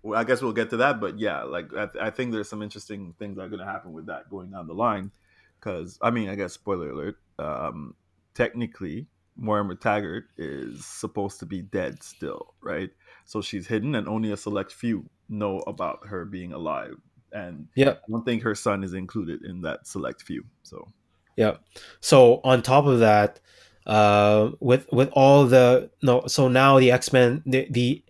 [0.03, 2.63] Well, I guess we'll get to that, but yeah, like I, I think there's some
[2.63, 5.11] interesting things that are going to happen with that going down the line.
[5.59, 7.17] Because I mean, I guess spoiler alert.
[7.37, 7.93] Um,
[8.33, 12.89] technically, Moira Taggart is supposed to be dead still, right?
[13.25, 16.95] So she's hidden, and only a select few know about her being alive.
[17.31, 20.43] And yeah, I don't think her son is included in that select few.
[20.63, 20.87] So
[21.35, 21.57] Yeah.
[22.01, 23.39] So on top of that,
[23.85, 28.03] uh, with with all the no, so now the X Men, the the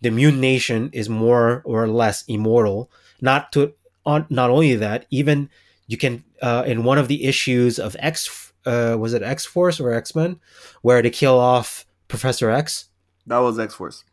[0.00, 2.90] the mutant nation is more or less immortal.
[3.20, 3.74] Not to
[4.06, 5.50] on not only that, even
[5.86, 9.80] you can uh, in one of the issues of X, uh, was it X Force
[9.80, 10.38] or X Men,
[10.82, 12.86] where they kill off Professor X.
[13.26, 14.04] that was X Force.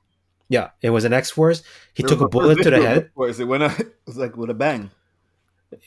[0.49, 1.63] Yeah, it was an X Force.
[1.93, 3.09] He took a bullet to the head.
[3.15, 3.39] Force.
[3.39, 3.63] It went.
[3.63, 4.91] out- It was like with a bang.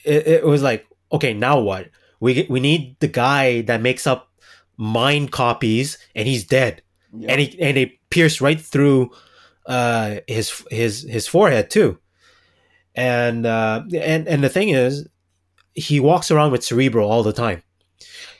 [0.05, 1.89] it, it was like okay now what
[2.21, 4.31] we we need the guy that makes up
[4.77, 7.33] mind copies and he's dead Yeah.
[7.33, 9.11] and he and they pierce right through
[9.67, 11.99] uh his his his forehead too
[12.95, 15.07] and uh and and the thing is
[15.75, 17.63] he walks around with cerebro all the time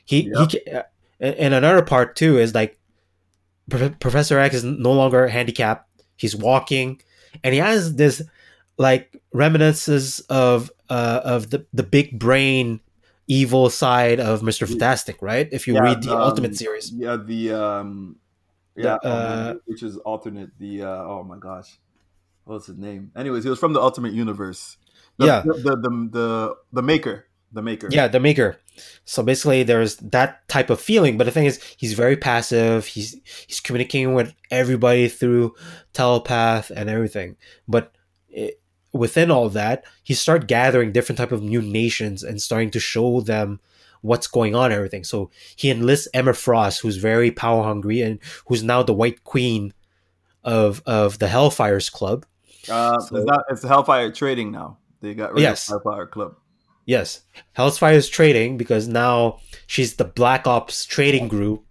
[0.05, 0.47] he Yeah.
[0.51, 0.61] he
[1.21, 2.79] and another part too is like
[3.71, 5.87] Prof- professor x is no longer handicapped
[6.17, 7.01] he's walking
[7.45, 8.23] and he has this
[8.79, 12.81] like reminiscences of uh of the the big brain
[13.29, 17.17] evil side of mr fantastic right if you Yeah, read the um, ultimate series Yeah,
[17.17, 18.17] the um,
[18.75, 20.51] The, yeah, uh, which is alternate.
[20.59, 21.79] The uh, oh my gosh,
[22.45, 23.11] what's his name?
[23.17, 24.77] Anyways, he was from the Ultimate Universe.
[25.19, 25.43] The, Yeah.
[25.45, 27.89] the the, the the the maker, the maker.
[27.91, 28.57] Yeah, the maker.
[29.05, 31.19] So basically, there's that type of feeling.
[31.19, 32.87] But the thing is, he's very passive.
[32.87, 35.55] He's he's communicating with everybody through
[35.93, 37.37] telepath and everything.
[37.67, 37.91] But
[38.31, 38.61] it,
[38.93, 43.21] within all that, he started gathering different type of new nations and starting to show
[43.21, 43.61] them
[44.01, 45.05] what's going on and everything.
[45.05, 49.75] So he enlists Emma Frost, who's very power hungry and who's now the White Queen
[50.45, 52.25] of of the Hellfires Club.
[52.71, 53.45] uh, So- it's not.
[53.51, 54.79] It's Hellfire Trading now.
[55.01, 55.69] They got rid Yes.
[55.71, 56.35] of Hellfire Club.
[56.87, 57.23] Yes,
[57.53, 61.65] Hellfire is trading because now she's the Black Ops trading group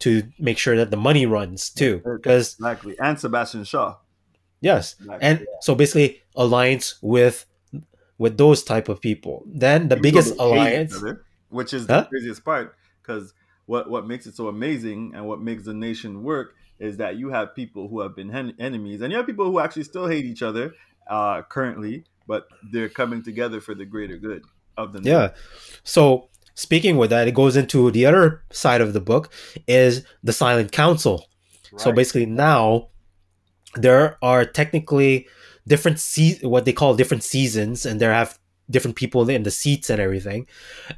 [0.00, 2.02] to make sure that the money runs too.
[2.04, 3.96] Because Exactly, and Sebastian Shaw.
[4.60, 5.18] Yes, Exactly.
[5.28, 7.46] and so basically alliance with
[8.18, 9.44] with those type of people.
[9.46, 10.96] Then the People biggest that hate each alliance.
[10.96, 12.00] other, which is Huh?
[12.02, 13.32] the craziest part, because
[13.66, 17.28] what what makes it so amazing and what makes the nation work is that you
[17.30, 20.24] have people who have been hen- enemies, and you have people who actually still hate
[20.24, 20.74] each other
[21.08, 24.42] uh, currently, but they're coming together for the greater good
[24.76, 25.12] of the Nation.
[25.12, 25.28] Yeah.
[25.82, 29.32] So speaking with that, it goes into the other side of the book
[29.66, 31.26] is the Silent Council.
[31.76, 32.88] So basically now
[33.74, 35.26] there are technically
[35.66, 38.38] different se- what they call different seasons and there have
[38.70, 40.46] different people in the seats and everything.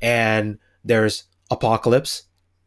[0.00, 2.24] And there's Apocalypse,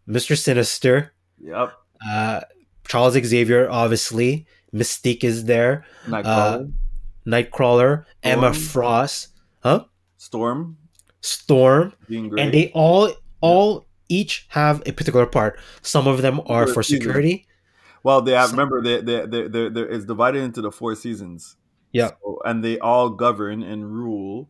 [0.07, 0.37] Mr.
[0.37, 1.73] Sinister, Yep.
[2.09, 2.41] uh,
[2.87, 6.71] Charles Xavier, obviously, Mystique is there, Nightcrawler,
[7.25, 8.69] Nightcrawler, Emma Storm.
[8.69, 9.27] Frost,
[9.61, 9.85] huh?
[10.17, 10.77] Storm,
[11.21, 13.11] Storm, and they all
[13.41, 15.57] all each have a particular part.
[15.81, 17.47] Some of them are for security.
[18.03, 18.51] Well, they have.
[18.51, 21.55] Remember, they they they they they- it's divided into the four seasons.
[21.91, 22.11] Yeah.
[22.23, 24.49] So- and they all govern and rule.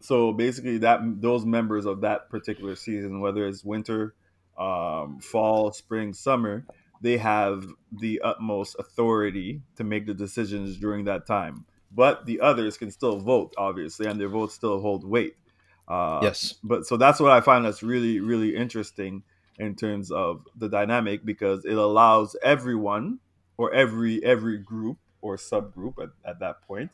[0.00, 4.14] So basically, that those members of that particular season, whether it's winter,
[4.58, 6.66] um, fall, spring, summer,
[7.00, 11.64] they have the utmost authority to make the decisions during that time.
[11.90, 15.36] But the others can still vote, obviously, and their votes still hold weight.
[15.88, 16.54] Uh, Yes.
[16.62, 19.22] but so that's what I find that's really really interesting
[19.58, 23.20] in terms of the dynamic because it allows everyone
[23.56, 26.90] or every every group or subgroup at, at that point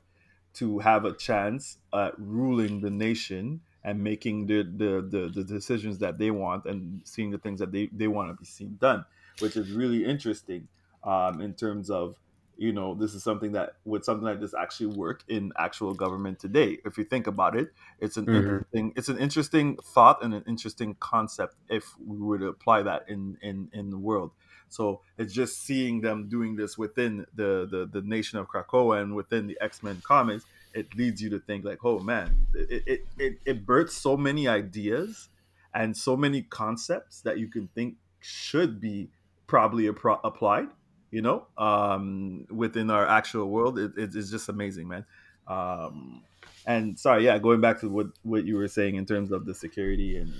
[0.54, 5.98] to have a chance at ruling the nation and making the the, the, the decisions
[5.98, 9.04] that they want and seeing the things that they, they want to be seen done
[9.38, 10.68] which is really interesting
[11.04, 12.16] um, in terms of
[12.60, 16.38] you know this is something that would something like this actually work in actual government
[16.38, 16.78] today?
[16.84, 18.32] If you think about it it's an Mhm.
[18.32, 23.08] interesting it's an interesting thought and an interesting concept if we were to apply that
[23.08, 24.32] in in in the world.
[24.68, 29.14] So it's just seeing them doing this within the the, the nation of krakoa and
[29.16, 33.40] within the x-men comics it leads you to think like oh man it it, it,
[33.44, 35.30] it births so many ideas
[35.74, 39.10] and so many concepts that you can think should be
[39.46, 40.68] probably applied
[41.10, 45.04] you know um within our actual world it, it- it's just amazing man
[45.48, 46.22] um
[46.66, 49.54] and sorry yeah going back to what what you were saying in terms of the
[49.54, 50.32] security and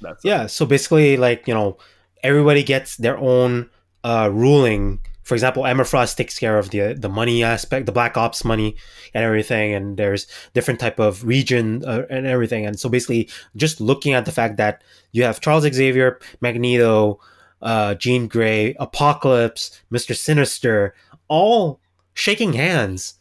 [0.00, 0.46] that's Yeah.
[0.46, 1.76] So basically, like you know,
[2.22, 3.68] everybody gets their own
[4.04, 5.00] uh, ruling.
[5.24, 8.76] For example, Emma Frost takes care of the the money aspect, the Black Ops money,
[9.12, 9.74] and everything.
[9.74, 12.64] And there's different type of region uh, and everything.
[12.64, 17.18] And so basically, just looking at the fact that you have Charles Xavier, Magneto,
[17.62, 20.94] uh, Jean Grey, Apocalypse, Mister Sinister,
[21.28, 21.80] all
[22.14, 23.14] shaking hands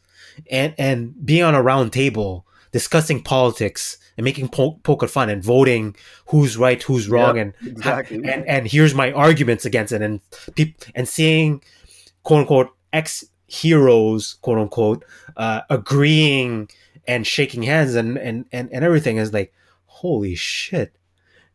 [0.51, 5.43] and and being on a round table discussing politics and making po- poker fun and
[5.43, 5.95] voting
[6.27, 8.17] who's right, who's wrong, Yeah, and exactly.
[8.17, 10.19] and and here's my arguments against it, and
[10.95, 11.63] and seeing
[12.23, 15.05] quote unquote ex heroes quote unquote
[15.37, 16.69] uh, agreeing
[17.07, 19.53] and shaking hands and and and and everything is like
[19.85, 20.95] holy shit,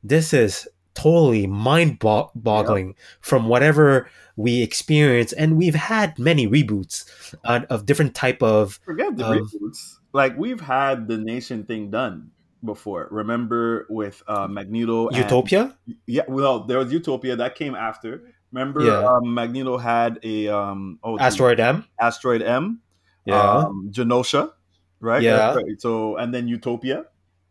[0.03, 5.33] this is totally mind bo- boggling from whatever we experience.
[5.33, 7.05] And we've had many reboots
[7.45, 9.97] uh, of different type of forget the um, reboots.
[10.13, 12.31] Like we've had the nation thing done
[12.65, 13.09] before.
[13.11, 15.77] Remember with uh magneto and- utopia?
[16.07, 18.23] Yeah well there was utopia that came after.
[18.53, 19.05] Remember Yeah.
[19.05, 21.85] um magneto had a um oh geez, asteroid m?
[21.99, 22.81] Asteroid m?
[23.25, 23.41] Yeah.
[23.41, 24.53] Um genosha
[25.01, 25.23] right?
[25.23, 25.55] Yeah.
[25.55, 25.81] Right.
[25.81, 27.07] so and then utopia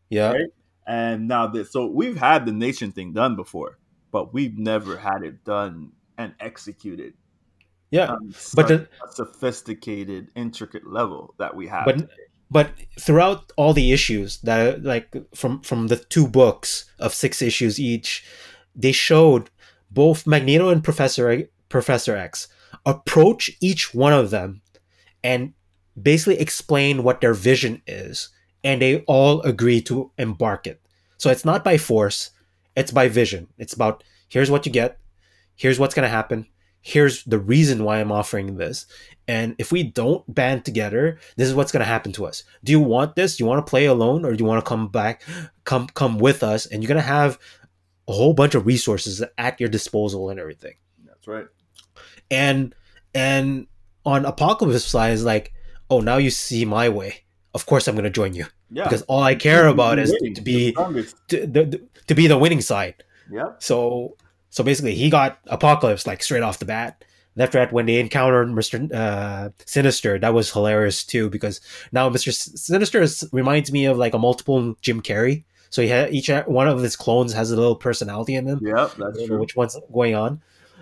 [0.09, 0.31] yeah.
[0.31, 0.49] right?
[0.91, 3.77] And now this so we've had the nation thing done before
[4.11, 7.13] but we've never had it done and executed
[7.91, 8.15] yeah
[8.53, 12.09] but the, a sophisticated intricate level that we have but
[12.49, 17.79] but throughout all the issues that like from from the two books of six issues
[17.79, 18.25] each
[18.75, 19.49] they showed
[19.89, 22.49] both magneto and professor professor x
[22.85, 24.61] approach each one of them
[25.23, 25.53] and
[26.01, 28.29] basically explain what their vision is
[28.63, 30.80] and they all agree to embark it
[31.21, 32.31] so it's not by force
[32.75, 33.47] it's by vision.
[33.57, 34.97] It's about here's what you get
[35.55, 36.47] here's what's going to happen
[36.83, 38.87] here's the reason why i'm offering this.
[39.27, 42.43] And if we don't band together this is what's going to happen to us.
[42.63, 43.37] Do you want this?
[43.37, 45.23] Do you want to play alone or do you want to come back
[45.63, 46.65] come come with us?
[46.65, 47.37] And you're going to have
[48.07, 50.73] a whole bunch of resources at your disposal and everything.
[51.05, 51.45] That's right.
[52.31, 52.73] And
[53.13, 53.67] and
[54.05, 55.53] on apocalypse side is like
[55.89, 57.25] oh now you see my way.
[57.53, 60.33] Of course i'm going to join you yeah because all i care about is Winning,
[60.35, 60.73] to be
[61.27, 64.15] to, to, to be the winning side yeah so
[64.51, 67.03] so basically, he got Apocalypse like straight off the bat.
[67.33, 71.61] And after that, when they encountered Mister uh, Sinister, that was hilarious too because
[71.93, 75.45] now Mister Sinister is, reminds me of like a multiple Jim Carrey.
[75.69, 78.59] So he had each one of his clones has a little personality in them.
[78.61, 80.41] yeah that's true which one's going on.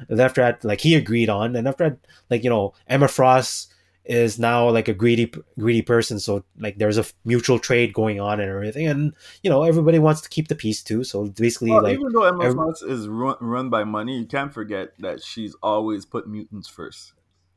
[0.09, 1.99] And after that, like he agreed on, and after that,
[2.31, 3.71] like you know, Emma Frost
[4.10, 6.20] is now like a greedy greedy person.
[6.20, 8.88] So like there's a mutual trade going on and everything.
[8.88, 11.03] And you know everybody wants to keep the peace too.
[11.03, 14.51] So basically well, like even though Emma every- is run, run by money you can't
[14.51, 17.14] forget that she's always put mutants first.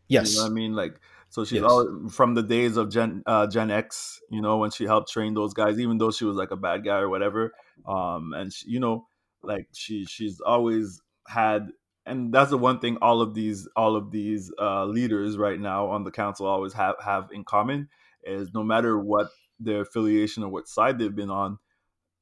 [0.08, 0.74] Yes you know what i mean?
[0.74, 1.00] Like
[1.30, 1.70] so she's yes.
[1.70, 5.32] all from the days of Gen uh, Gen X, you know, when she helped train
[5.32, 7.54] those guys, even though she was like a bad guy or whatever.
[7.86, 9.06] Um, and she, you know,
[9.42, 11.70] like she she's always had
[12.06, 15.86] and that's the one thing all of these all of these uh, leaders right now
[15.86, 17.88] on the council always have have in common
[18.24, 19.28] is no matter what
[19.60, 21.58] their affiliation or what side they've been on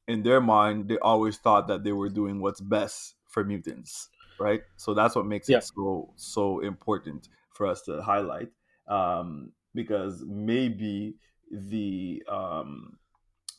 [0.08, 4.08] in their mind they always thought that they were doing what's best for mutants
[4.38, 5.58] right so that's what makes yeah.
[5.58, 8.48] it so so important for us to highlight
[8.88, 11.14] um, because maybe
[11.50, 12.96] the um,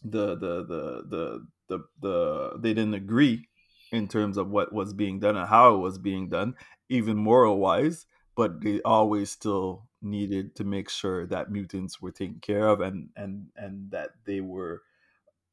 [0.04, 3.48] the the the the the, the they didn't agree
[3.92, 6.56] in terms of what was being done and how it was being done,
[6.90, 12.40] even moral wise, but they always still needed to make sure that mutants were taken
[12.40, 14.82] care of and and and that they were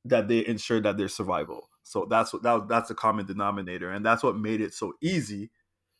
[0.05, 1.68] that they ensured that their survival.
[1.82, 5.51] So that's what that that's a common denominator, and that's what made it so easy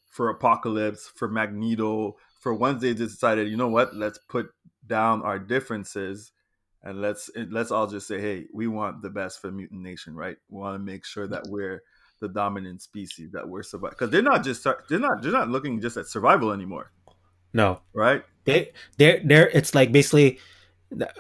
[0.07, 4.49] for Apocalypse, for Magneto, for once they decided, you know what, let's put
[4.87, 6.33] down our differences
[6.83, 10.37] and let's let's all just say, hey, we want the best for Mutant Nation, right?
[10.49, 11.83] We want to make sure that we're
[12.21, 15.81] the dominant species that we're surviving because they're not just they're not they're not looking
[15.81, 16.93] just at survival anymore.
[17.53, 18.25] No, right?
[18.45, 20.39] They they're they're it's like basically.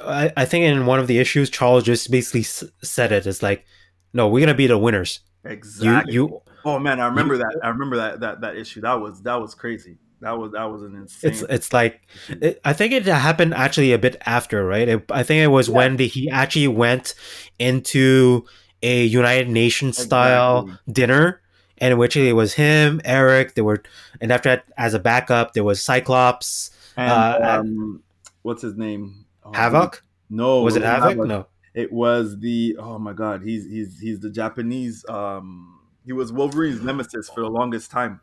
[0.02, 3.26] I, I think in one of the issues, Charles just basically said it.
[3.26, 3.66] It's like,
[4.14, 5.20] no, we're gonna be the winners.
[5.44, 6.14] Exactly.
[6.14, 7.60] You, you oh man, I remember you, that.
[7.62, 8.80] I remember that that that issue.
[8.80, 9.98] That was that was crazy.
[10.20, 11.32] That was that was an insane.
[11.32, 14.88] It's it's like it, I think it happened actually a bit after, right?
[14.88, 15.74] It, I think it was yeah.
[15.74, 17.14] when the, he actually went
[17.58, 18.44] into
[18.82, 20.92] a United Nations style exactly.
[20.92, 21.40] dinner,
[21.78, 23.54] and in which it was him, Eric.
[23.54, 23.82] There were,
[24.20, 26.70] and after that, as a backup, there was Cyclops.
[26.96, 28.02] And, uh, um,
[28.42, 29.24] what's his name?
[29.44, 30.02] Oh, Havoc.
[30.30, 31.10] No, was it Havoc?
[31.10, 31.26] Havoc?
[31.26, 32.76] No, it was the.
[32.78, 35.04] Oh my God, he's he's he's the Japanese.
[35.08, 38.20] Um, he was Wolverine's nemesis for the longest time.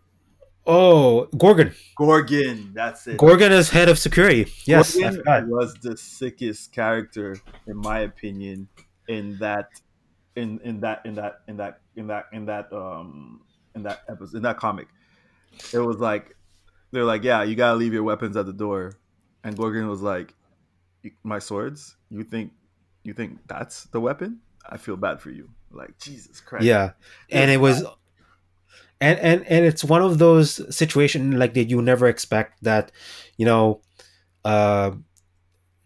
[0.67, 1.73] Oh, Gorgon.
[1.95, 3.17] Gorgon, that's it.
[3.17, 4.51] Gorgon is head of security.
[4.65, 7.37] Yes, Gorgon was the sickest character,
[7.67, 8.67] in my opinion,
[9.07, 9.69] in that
[10.36, 13.41] in in that in that in that in that in that um
[13.75, 14.88] in that episode in that comic.
[15.73, 16.36] It was like
[16.91, 18.97] they're like, yeah, you gotta leave your weapons at the door,
[19.43, 20.33] and Gorgon was like,
[21.23, 21.95] my swords.
[22.09, 22.51] You think
[23.03, 24.39] you think that's the weapon?
[24.67, 25.49] I feel bad for you.
[25.71, 26.65] Like Jesus Christ.
[26.65, 26.91] Yeah,
[27.29, 27.83] and it was.
[29.01, 32.93] And, and and it's one of those situations like that you never expect that
[33.36, 33.81] you know
[34.45, 34.91] uh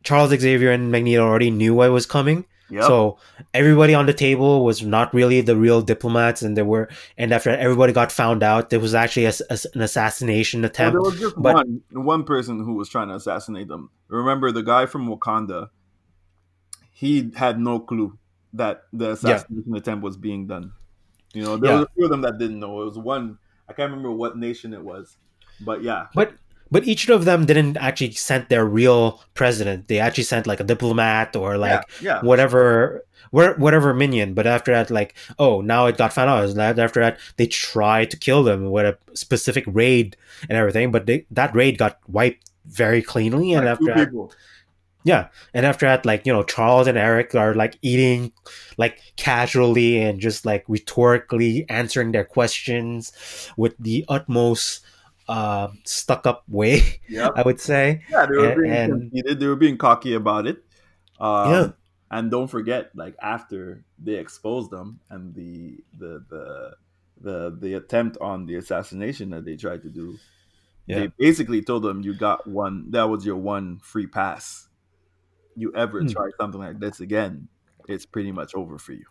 [0.04, 2.84] charles xavier and magneto already knew what was coming Yep.
[2.84, 3.18] So
[3.54, 7.50] everybody on the table was not really the real diplomats, and there were, and after
[7.50, 10.94] everybody got found out, there was actually a, a, an assassination attempt.
[10.94, 13.90] Well, there was just but, one one person who was trying to assassinate them.
[14.08, 15.70] Remember the guy from Wakanda?
[16.92, 18.18] He had no clue
[18.54, 19.78] that the assassination yeah.
[19.78, 20.74] attempt was being done.
[21.34, 21.80] You know, there yeah.
[21.80, 22.82] was a few of them that didn't know.
[22.82, 23.38] It was one.
[23.68, 25.18] I can't remember what nation it was,
[25.62, 26.08] but yeah.
[26.14, 26.34] But
[26.72, 29.88] but each of them didn't actually send their real president.
[29.88, 32.22] They actually sent like a diplomat or like yeah, yeah.
[32.22, 34.34] whatever whatever minion.
[34.34, 36.80] But after that, like oh now it got found out.
[36.80, 40.16] After that, they tried to kill them with a specific raid
[40.48, 40.92] and everything.
[40.92, 43.54] But they, that raid got wiped very cleanly.
[43.54, 44.32] And after that, people.
[45.04, 48.32] yeah, and after that, like you know, Charles and Eric are like eating
[48.78, 53.12] like casually and just like rhetorically answering their questions
[53.58, 54.82] with the utmost
[55.30, 56.82] uh, stuck up way.
[57.10, 57.32] Yep.
[57.36, 58.04] I would say.
[58.10, 59.40] Yeah, they were being and, conceited.
[59.40, 60.64] They were being cocky about it.
[61.20, 61.68] Um, yeah.
[62.12, 66.76] And don't forget, like after they exposed them and the the the
[67.20, 70.18] the the attempt on the assassination that they tried to do,
[70.86, 71.00] yeah.
[71.00, 72.92] they basically told them you got one.
[72.92, 74.68] That was your one free pass.
[75.56, 76.12] You ever mm.
[76.12, 77.48] try something like this again,
[77.88, 79.06] it's pretty much over for you.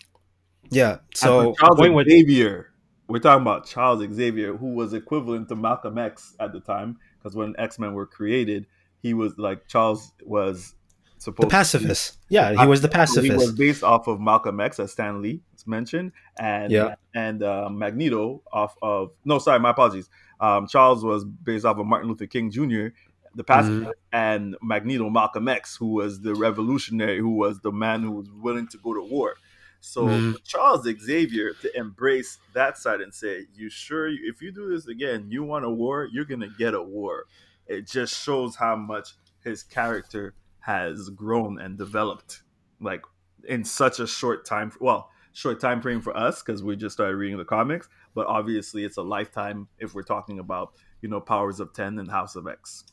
[0.71, 0.99] Yeah.
[1.15, 2.73] So Charles Xavier
[3.09, 7.35] we're talking about Charles Xavier, who was equivalent to Malcolm X at the time, because
[7.35, 8.67] when X Men were created,
[9.03, 10.75] he was like Charles was
[11.17, 12.13] supposed the pacifist.
[12.13, 13.25] To yeah, he was the pacifist.
[13.25, 16.95] He was based off of Malcolm X, as Stan Lee mentioned, and yeah.
[17.15, 20.09] and uh, Magneto off of no, sorry, my apologies.
[20.41, 22.89] Um, Charles was based off of Martin Luther King Jr.
[23.35, 23.91] The pacifist, mm-hmm.
[24.13, 28.67] and Magneto Malcolm X, who was the revolutionary, who was the man who was willing
[28.69, 29.35] to go to war.
[29.81, 30.33] So mm-hmm.
[30.45, 34.09] Charles Xavier to embrace that side and say, "You sure?
[34.09, 36.09] If you do this again, you want a war?
[36.13, 37.25] You're gonna get a war."
[37.67, 39.15] It just shows how much
[39.45, 42.43] his character has grown and developed,
[42.81, 43.03] like
[43.47, 44.73] in such a short time.
[44.81, 48.85] Well, short time frame for us because we just started reading the comics, but obviously
[48.85, 52.47] it's a lifetime if we're talking about you know Powers of Ten and House of
[52.49, 52.85] X.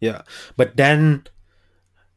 [0.00, 0.22] Yeah,
[0.56, 1.24] but then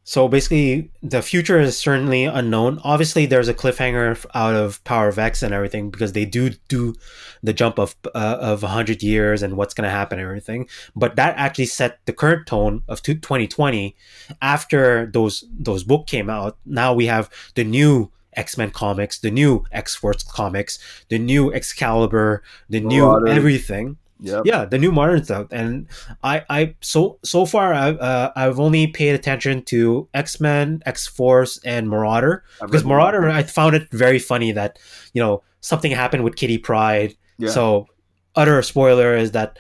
[0.08, 2.80] so basically, the future is certainly unknown.
[2.86, 6.96] Obviously, there's a cliffhanger out of Power of X and everything because they do do
[7.44, 10.70] the jump of uh, of hundred years and what's going to happen and everything.
[10.96, 13.98] But that actually set the current tone of 2020.
[14.42, 19.30] After those those book came out, now we have the new X Men comics, the
[19.30, 20.80] new X Force comics,
[21.10, 24.44] the new Excalibur, the new everything Yep.
[24.46, 25.88] yeah the new modern stuff and
[26.24, 31.88] i i so so far i've uh, i've only paid attention to x-men x-force and
[31.88, 34.80] marauder because marauder i found it very funny that
[35.14, 37.50] you know something happened with Kitty Pryde Yeah.
[37.50, 37.88] so
[38.36, 39.60] utter spoiler is that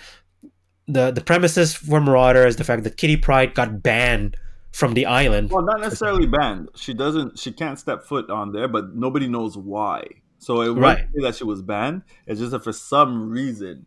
[0.88, 4.38] the the premises for marauder is the fact that Kitty Pryde got banned
[4.72, 6.70] from the island Well, not necessarily banned.
[6.76, 7.39] She doesn't.
[7.39, 10.05] She can't step foot on there, but nobody knows why.
[10.39, 11.08] So it Right.
[11.16, 12.03] say that she was banned.
[12.28, 13.86] It's just that for some reason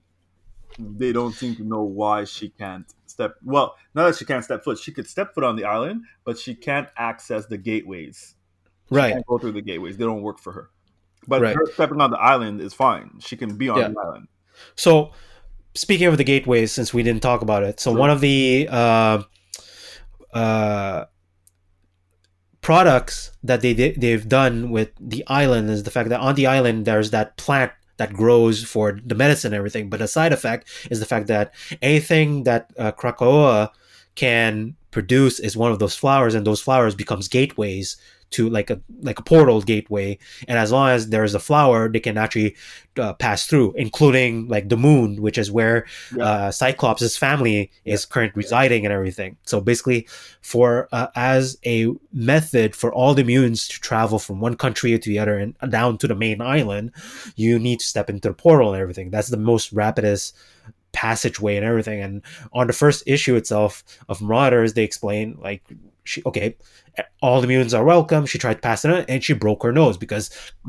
[0.98, 3.34] they don't seem to know why she can't step.
[3.44, 4.78] Well, not that she can't step foot.
[4.78, 8.34] She could step foot on the island, but she can't access the gateways.
[8.88, 9.96] She right can't go through the gateways.
[9.96, 10.70] They don't work for her.
[11.28, 11.54] But Right.
[11.54, 13.20] her stepping on the island is fine.
[13.20, 13.88] She can be on Yeah.
[13.88, 14.28] the island.
[14.74, 15.12] So,
[15.74, 18.00] speaking of the gateways, since we didn't talk about it, so Sure.
[18.00, 19.22] one of the uh,
[20.32, 21.04] uh,
[22.60, 26.84] products that they they've done with the island is the fact that on the island
[26.84, 31.00] there's that plant that grows for the medicine and everything, but a side effect is
[31.00, 33.68] the fact that anything that uh, Krakoa
[34.14, 37.98] can produce is one of those flowers, and those flowers becomes gateways
[38.30, 40.18] to like a like a portal gateway
[40.48, 42.54] and as long as there's a flower they can actually
[42.98, 46.24] uh, pass through including like the moon which is where Yeah.
[46.24, 49.36] uh, cyclops' family is current residing and everything.
[49.44, 50.06] So basically
[50.42, 55.08] for uh, as a method for all the mutants to travel from one country to
[55.08, 56.92] the other and down to the main island
[57.36, 59.10] you need to step into the portal and everything.
[59.10, 60.36] That's the most rapidest
[60.92, 62.00] passageway and everything.
[62.02, 62.22] And
[62.52, 65.62] on the first issue itself of marauders they explain like
[66.10, 66.56] she okay
[66.98, 69.96] eh, all the mutants are welcome she tried passing it and she broke her nose
[69.96, 70.30] because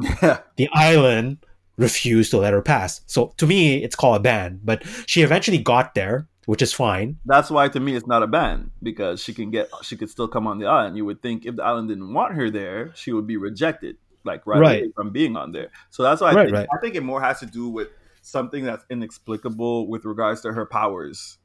[0.58, 1.38] the island
[1.78, 5.58] refused to let her pass so to me it's called a ban but she eventually
[5.58, 9.34] got there which is fine That's why to me it's not a ban because she
[9.34, 10.98] can get she could still come on the island.
[10.98, 14.46] You would think if the island didn't want her there, she would be rejected like
[14.46, 14.82] right, Right.
[14.82, 15.70] away from being on there.
[15.92, 16.68] So that's why I Right, think right.
[16.74, 17.89] I think it more has to do with
[18.22, 21.38] something that's inexplicable with regards to her powers.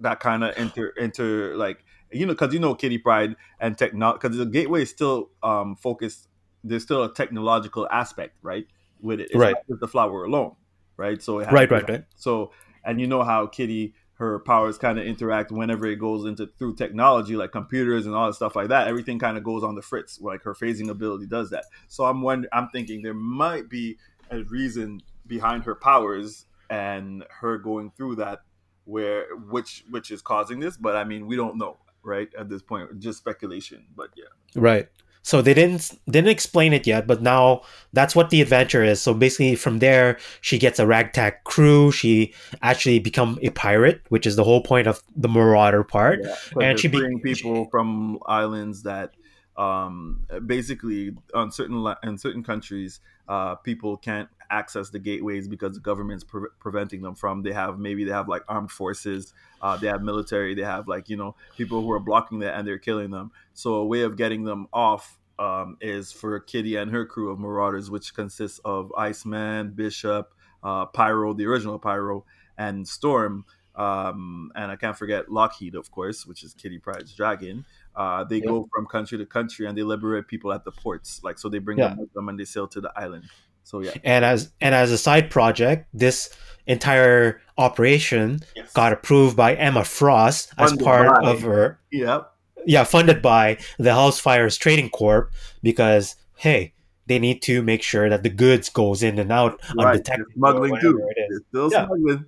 [0.00, 4.18] That kind of enter enter like you know because you know Kitty Pryde and technology,
[4.22, 6.28] because the gateway is still um focused.
[6.64, 8.66] There's still a technological aspect right
[9.00, 9.30] with it.
[9.30, 9.54] It's Right.
[9.54, 10.56] not just the flower alone,
[10.96, 11.22] right?
[11.22, 12.52] So it has right right right so,
[12.84, 16.74] and you know how Kitty, her powers kind of interact whenever it goes into through
[16.74, 18.88] technology, like computers and all that stuff like that.
[18.88, 20.20] Everything kind of goes on the fritz.
[20.20, 21.64] Like her phasing ability does that.
[21.86, 23.98] So I'm wondering, I'm thinking there might be
[24.30, 28.40] a reason behind her powers and her going through that,
[28.84, 30.76] where which which is causing this.
[30.76, 31.78] But I mean, we don't know,
[32.08, 32.28] right?
[32.38, 33.84] At this point, just speculation.
[33.94, 34.88] But yeah, Right.
[35.22, 37.60] So they didn't didn't explain it yet, but now
[37.92, 38.98] that's what the adventure is.
[39.02, 41.92] So basically, from there, she gets a ragtag crew.
[41.92, 42.32] She
[42.62, 46.20] actually become a pirate, which is the whole point of the Marauder part.
[46.22, 49.10] Yeah, And she she be- bring people from islands that
[49.58, 55.80] um, basically on certain in certain countries uh, people can't access the gateways because the
[55.80, 59.86] government's pre- preventing them from they have maybe they have like armed forces uh, they
[59.86, 63.10] have military they have like you know people who are blocking that and they're killing
[63.10, 67.30] them so a way of getting them off um, is for kitty and her crew
[67.30, 70.32] of marauders which consists of iceman bishop
[70.62, 72.24] uh, pyro the original pyro
[72.56, 73.44] and storm
[73.76, 77.64] um, and I can't forget Lockheed, of course, which is Kitty Pryde's dragon.
[77.94, 81.20] Uh, they go from country to country and they liberate people at the ports.
[81.22, 81.90] Like so, they bring Yeah.
[81.90, 83.26] them with them and they sail to the island.
[83.68, 86.30] So yeah, And as and as a side project, this
[86.66, 88.72] entire operation yes.
[88.72, 92.32] got approved by Emma Frost as part by- of her Yep.
[92.64, 95.30] yeah funded by the Hellfires Trading Corp
[95.62, 96.72] because hey
[97.06, 99.86] they need to make sure that the goods goes in and out Right.
[99.96, 100.98] undetected smuggling too.
[101.16, 101.40] it is.
[101.50, 101.84] Still Yeah.
[101.86, 102.24] smuggling.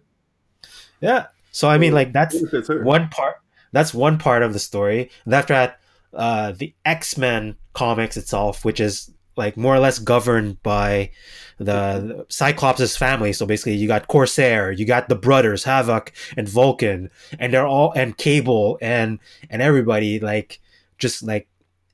[1.01, 1.27] Yeah.
[1.53, 2.37] So I mean, like that's
[2.69, 3.37] one part.
[3.73, 5.11] That's one part of the story.
[5.25, 5.81] And after that,
[6.13, 11.11] uh, the X Men comics itself, which is like more or less governed by
[11.59, 13.33] the, Cyclops' family.
[13.33, 17.93] So basically, you got Corsair, you got the brothers Havoc and Vulcan, and they're all
[17.93, 19.19] and Cable and
[19.49, 20.61] and everybody like
[20.99, 21.49] just like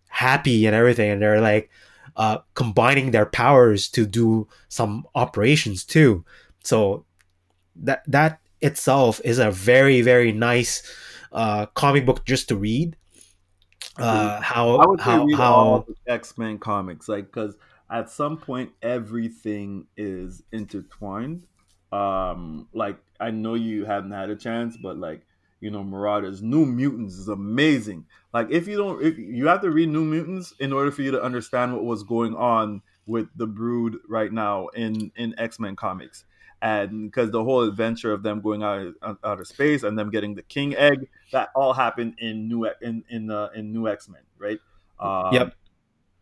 [0.08, 1.70] happy and everything, and they're like
[2.16, 6.24] uh, combining their powers to do some operations too.
[6.64, 7.04] So
[7.76, 10.82] that that itself is a very very nice
[11.32, 12.96] uh, comic book just to read.
[13.98, 17.56] Uh, how I would say how how all X Men comics, like because
[17.90, 21.46] at some point everything is intertwined.
[21.92, 25.22] Um, like I know you haven't had a chance, but like
[25.60, 26.42] you know, Marauders.
[26.42, 28.04] New Mutants is amazing.
[28.32, 31.10] Like if you don't, if you have to read New Mutants in order for you
[31.12, 35.74] to understand what was going on with the Brood right now in in X Men
[35.76, 36.24] comics,
[36.66, 40.34] and because the whole adventure of them going out out of space and them getting
[40.34, 44.22] the King Egg, that all happened in new in in uh, in New X Men,
[44.38, 44.58] right?
[44.98, 45.54] Um, Yep.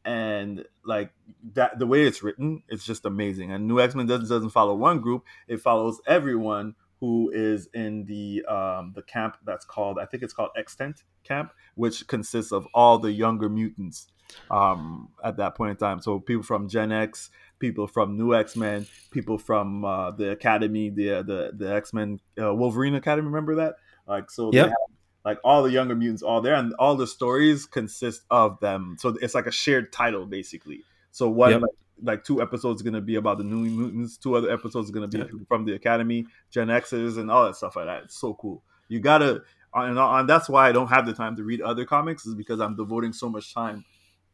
[0.06, 1.12] And like
[1.54, 3.52] that, the way it's written, it's just amazing.
[3.52, 8.04] And New X Men doesn't doesn't follow one group; it follows everyone who is in
[8.04, 12.66] the um, the camp that's called I think it's called Extent Camp, which consists of
[12.74, 14.08] all the younger mutants
[14.50, 16.00] um, at that point in time.
[16.00, 17.30] So people from Gen X,
[17.64, 22.20] people from New X Men, people from uh, the Academy, the the the X Men
[22.40, 23.26] uh, Wolverine Academy.
[23.26, 23.76] Remember that?
[24.06, 24.66] Like so, Yep.
[24.68, 24.76] have,
[25.24, 28.96] like all the younger mutants all there, and all the stories consist of them.
[28.98, 30.82] So it's like a shared title basically.
[31.10, 31.60] So one Yep.
[31.62, 31.70] like,
[32.02, 35.08] like two episodes are gonna be about the New Mutants, two other episodes are gonna
[35.08, 35.24] be Yeah.
[35.48, 38.04] from the Academy, Gen X's, and all that stuff like that.
[38.04, 38.62] It's so cool.
[38.88, 39.42] You gotta,
[39.72, 42.60] and, and that's why I don't have the time to read other comics, is because
[42.60, 43.84] I'm devoting so much time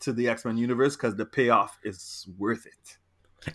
[0.01, 2.99] to the X Men universe because the payoff is worth it.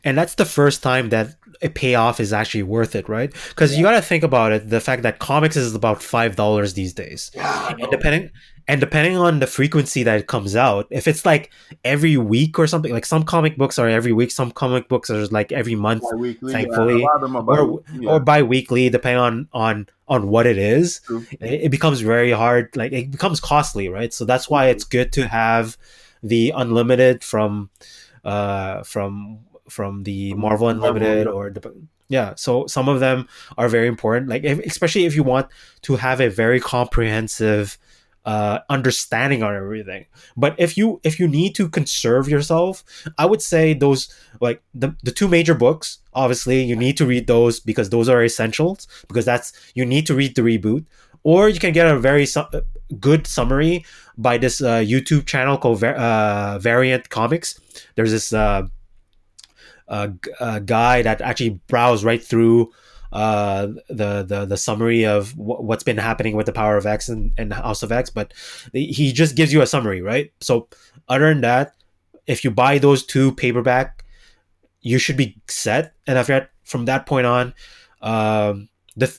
[0.03, 3.33] And that's the first time that a payoff is actually worth it right?
[3.49, 6.73] Because you got to think about it the fact that comics is about five dollars
[6.73, 7.31] these days.
[7.33, 8.31] Yeah, and depending
[8.67, 11.51] and depending on the frequency that it comes out if it's like
[11.83, 15.25] every week or something like some comic books are every week some comic books are
[15.27, 18.11] like every month Bi-weekly, thankfully, yeah, a lot of them are or bi-weekly, yeah.
[18.11, 21.01] or bi-weekly depending on on on what it is
[21.39, 24.13] it, it becomes very hard like it becomes costly right?
[24.13, 25.77] So that's why it's good to have
[26.23, 27.69] the unlimited from
[28.23, 29.39] uh from
[29.69, 31.73] from the marvel unlimited or the
[32.07, 34.29] yeah so some of them are very important.
[34.29, 35.47] Like if, especially if you want
[35.83, 37.77] to have a very comprehensive
[38.25, 40.05] uh understanding on everything.
[40.35, 42.83] But if you if you need to conserve yourself
[43.17, 47.27] i would say those like the, the two major books obviously you need to read
[47.27, 50.85] those because those are essentials because that's you need to read the reboot.
[51.23, 52.45] Or you can get a very su-
[52.99, 53.83] good summary
[54.17, 57.59] by this uh, youtube channel called uh, variant comics.
[57.95, 58.67] There's this uh,
[59.87, 62.71] uh, guy that actually browsed right through
[63.11, 67.07] uh, the, the the summary of wh- what's been happening with the Power of X
[67.07, 68.33] and, and House of X, but
[68.73, 70.33] he just gives you a summary, right?
[70.41, 70.67] So
[71.07, 71.75] other than that,
[72.27, 74.03] if you buy those two paperback,
[74.81, 75.93] you should be set.
[76.07, 77.53] And after that, from that point on,
[78.01, 79.17] um, the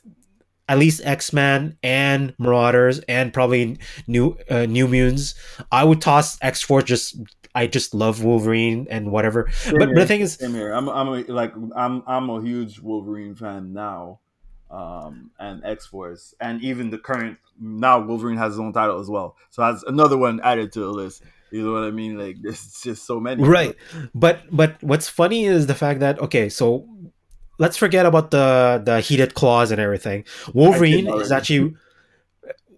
[0.69, 5.35] at least X Men and Marauders and probably New uh, New Mutants,
[5.71, 6.85] I would toss X Force.
[6.85, 7.17] Just
[7.57, 9.49] I just love Wolverine and whatever.
[9.51, 10.73] Same But, but the thing is, same here.
[10.73, 14.21] I'm, I'm a, like, I'm, I'm a huge Wolverine fan now,
[14.71, 19.09] um, and X Force, and even the current now Wolverine has his own title as
[19.09, 19.37] well.
[19.49, 21.23] So that's another one added to the list.
[21.51, 22.19] You know what I mean?
[22.19, 23.43] Like, there's just so many.
[23.43, 23.75] right
[24.15, 26.87] but but what's funny is the fact that okay so
[27.59, 31.75] let's forget about the the heated claws and everything wolverine is actually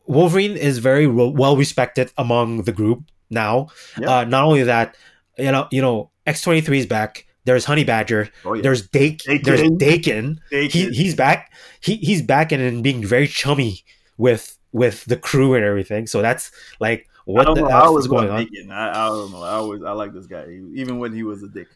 [0.06, 3.68] wolverine is very ro- well respected among the group now
[4.06, 4.96] uh not only that
[5.36, 8.62] you know you know x23 is back there's honey badger Oh yeah.
[8.62, 9.44] there's Dake, Daken.
[9.44, 13.84] there's daken They he, he's back he, he's back and, and being very chummy
[14.16, 17.70] with with the crew and everything so that's like what the know.
[17.70, 19.42] Always is going on I, I don't know.
[19.42, 21.68] I always I like this guy, even when he was a dick.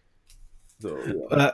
[0.80, 1.36] So yeah.
[1.36, 1.53] uh,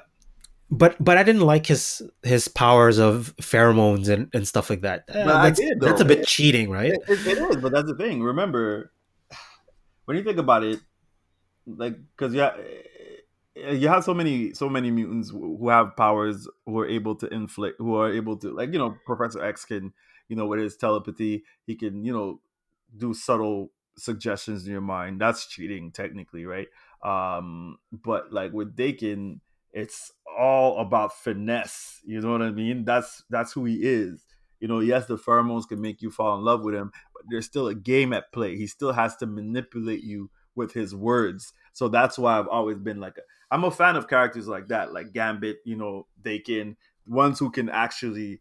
[0.71, 5.05] but but I didn't like his his powers of pheromones and, and stuff like that.
[5.09, 6.93] Uh, that's, did, that's a bit cheating, right?
[6.93, 8.23] It, it- it is, but that's the thing.
[8.23, 8.93] Remember,
[10.05, 10.81] when you think about it,
[11.67, 12.57] like because you ha-
[13.55, 17.77] you have so many so many mutants who have powers who are able to inflict,
[17.79, 19.93] who are able to like you know Professor X can
[20.29, 22.41] you know with his telepathy he can you know
[22.97, 25.21] do subtle suggestions in your mind.
[25.21, 26.69] That's cheating technically, right?
[27.03, 29.41] Um, but like with Daken,
[29.79, 32.01] it's all about finesse.
[32.05, 32.85] You know what I mean?
[32.85, 34.27] That's that's who he is.
[34.59, 37.47] You know, yes, the pheromones can make you fall in love with him, but there's
[37.47, 38.57] still a game at play.
[38.57, 41.53] He still has to manipulate you with his words.
[41.75, 43.15] So that's why I've always been like,
[43.53, 45.59] I'm a fan of characters like that, like Gambit.
[45.65, 46.77] You know, they can
[47.07, 48.41] ones who can actually,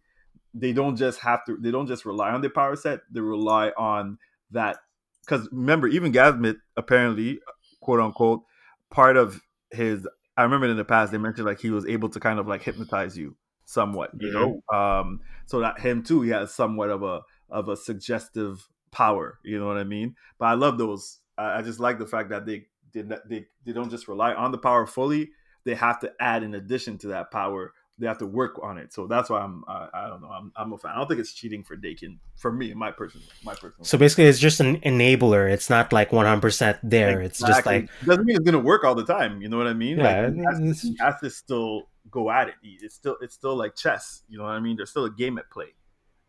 [0.55, 3.01] they don't just have to, they don't just rely on their power set.
[3.11, 4.17] They rely on
[4.49, 4.77] that
[5.21, 7.41] because remember, even Gambit apparently,
[7.79, 8.41] quote unquote,
[8.89, 9.39] part of
[9.71, 10.07] his.
[10.37, 12.61] I remember in the past they mentioned like he was able to kind of like
[12.61, 13.35] hypnotize you
[13.65, 14.61] somewhat, you know.
[14.73, 19.39] Um, so that him too, he has somewhat of a of a suggestive power.
[19.43, 20.15] You know what I mean?
[20.37, 21.19] But I love those.
[21.37, 24.51] I, I just like the fact that they did they they don't just rely on
[24.51, 25.31] the power fully.
[25.65, 27.73] They have to add in addition to that power.
[27.99, 28.93] They have to work on it.
[28.93, 30.29] So that's why I'm I, I don't know.
[30.29, 30.91] I'm, I'm a fan.
[30.93, 32.73] I don't think it's cheating for Daken for me.
[32.73, 33.83] My personal my personal.
[33.83, 35.49] So basically, it's just an enabler.
[35.51, 37.21] It's not like 100% there.
[37.21, 37.81] It's just Exactly.
[37.81, 39.41] like doesn't mean it's gonna work all the time.
[39.41, 39.97] You know what I mean?
[39.97, 42.55] Yeah, like, has, to, has to still go at it.
[42.63, 44.21] It's still it's still like chess.
[44.29, 44.77] You know what I mean?
[44.77, 45.73] There's still a game at play.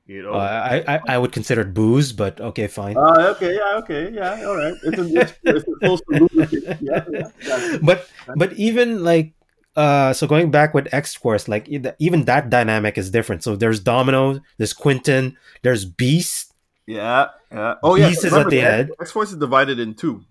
[0.09, 2.97] You know, Uh, I, I I would consider it booze, but okay, fine.
[2.97, 4.73] Uh, okay, yeah, okay, yeah, all right.
[4.83, 6.81] It's, a, it's, it's lubricate.
[6.81, 7.77] Yeah, yeah, yeah.
[7.85, 9.35] but but even like
[9.79, 13.43] uh so going back with X Force, like even that dynamic is different.
[13.45, 16.53] So there's Domino, there's Quentin, there's Beast.
[16.87, 17.75] Yeah, yeah.
[17.83, 18.09] Oh yeah.
[18.09, 18.91] Beast is remember, at the head.
[19.01, 20.25] X Force is divided in two.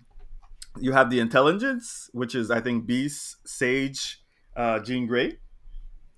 [0.80, 4.20] You have the intelligence, which is I think Beast, Sage,
[4.56, 5.38] uh, Jean Grey.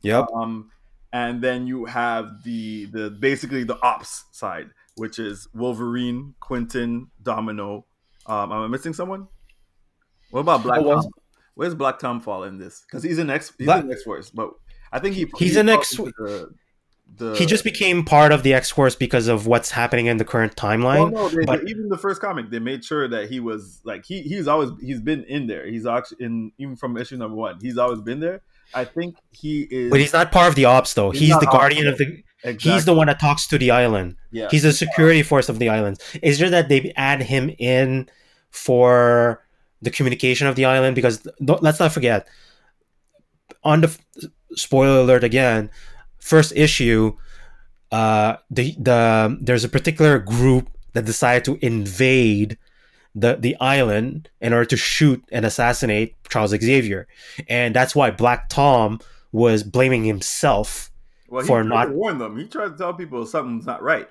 [0.01, 0.25] Yep.
[0.33, 0.71] Um,
[1.11, 7.85] and then you have the the basically the ops side, which is Wolverine, Quentin, Domino.
[8.25, 9.27] Um, am I missing someone?
[10.31, 11.01] What about Black Oh?
[11.59, 12.83] Where's Black Tom fall in this?
[12.87, 14.51] Because he's an X, he's Black- an X Force, but
[14.93, 16.49] I think he He's he an falls X- The,
[17.17, 20.23] the, he just became part of the X Force because of what's happening in the
[20.23, 21.11] current Well, timeline.
[21.11, 24.21] no, they, but- even the first comic, they made sure that he was like he
[24.21, 25.67] he's always he's been in there.
[25.67, 27.59] He's actually in even from issue number one.
[27.61, 28.41] He's always been there.
[28.73, 29.89] I think he is.
[29.91, 31.09] But he's not part of the ops though.
[31.11, 34.15] He's He's, the guardian of the exactly, he's the one that talks to the island.
[34.31, 34.47] yeah.
[34.51, 35.97] He's the security force of the island.
[36.23, 38.07] Is there that they add him in
[38.51, 39.43] for
[39.81, 40.95] the communication of the island?
[40.95, 42.27] Because don't- let's not forget,
[43.63, 43.97] on the
[44.55, 45.69] spoiler alert again,
[46.19, 47.15] first issue,
[47.91, 52.57] uh, the the there's a particular group that decided to invade
[53.15, 57.07] the the island in order to shoot and assassinate Charles Xavier,
[57.47, 58.99] and that's why Black Tom
[59.31, 60.91] was blaming himself.
[61.29, 62.37] well, for not- warn them.
[62.37, 64.07] He tried to tell people something's not right.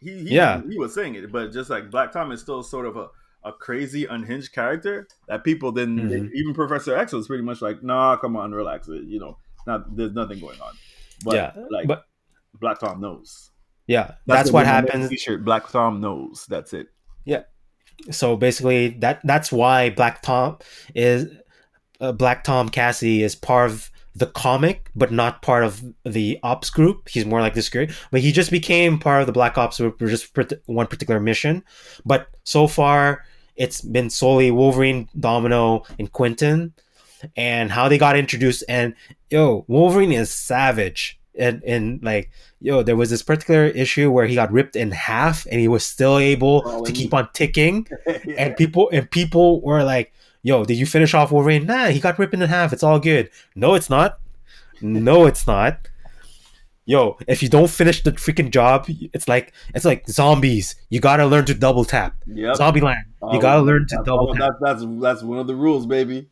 [0.00, 0.62] He, he Yeah.
[0.68, 3.08] he was saying it, but just like Black Tom is still sort of a,
[3.44, 6.30] a crazy unhinged character that people then Mhm.
[6.32, 8.88] even Professor X was pretty much like, nah, come on, relax.
[8.88, 10.72] It, You know, not there's nothing going on.
[11.24, 12.04] But Yeah, like but-
[12.60, 13.50] Black Tom knows.
[13.86, 15.10] Yeah, that's, the what name of the happens.
[15.10, 15.44] T-shirt.
[15.44, 16.46] Black Tom knows.
[16.48, 16.86] That's it.
[17.26, 17.42] Yeah.
[18.10, 20.58] So basically that that's why black tom
[20.94, 21.28] is
[22.00, 26.70] uh, black tom Cassie is part of the comic but not part of the ops
[26.70, 29.78] group he's more like this group, but he just became part of the black ops
[29.78, 30.36] group for just
[30.66, 31.62] one particular mission
[32.04, 33.24] but so far
[33.56, 36.72] it's been solely wolverine domino and quentin
[37.36, 38.94] and how they got introduced and
[39.30, 42.30] yo wolverine is savage and and like
[42.60, 45.84] yo there was this particular issue where he got ripped in half and he was
[45.84, 47.86] still able to keep on ticking
[48.38, 52.18] and people and people were like, "Yo, did you finish off Wolverine?" Nah, he got
[52.18, 52.72] ripped in half.
[52.72, 53.30] It's all good.
[53.54, 54.18] No, it's not.
[54.80, 55.88] No, it's not.
[56.86, 60.76] Yo, if you don't finish the freaking job, it's like it's like zombies.
[60.90, 62.14] You gotta learn to double tap.
[62.26, 62.56] Yep.
[62.56, 63.04] Zombie land.
[63.22, 64.52] You Oh, gotta learn to double tap.
[64.60, 66.28] that's, that's that's one of the rules, baby.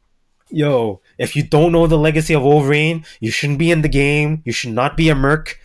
[0.50, 4.42] Yo, if you don't know the legacy of Wolverine, you shouldn't be in the game.
[4.44, 5.58] You should not be a merc.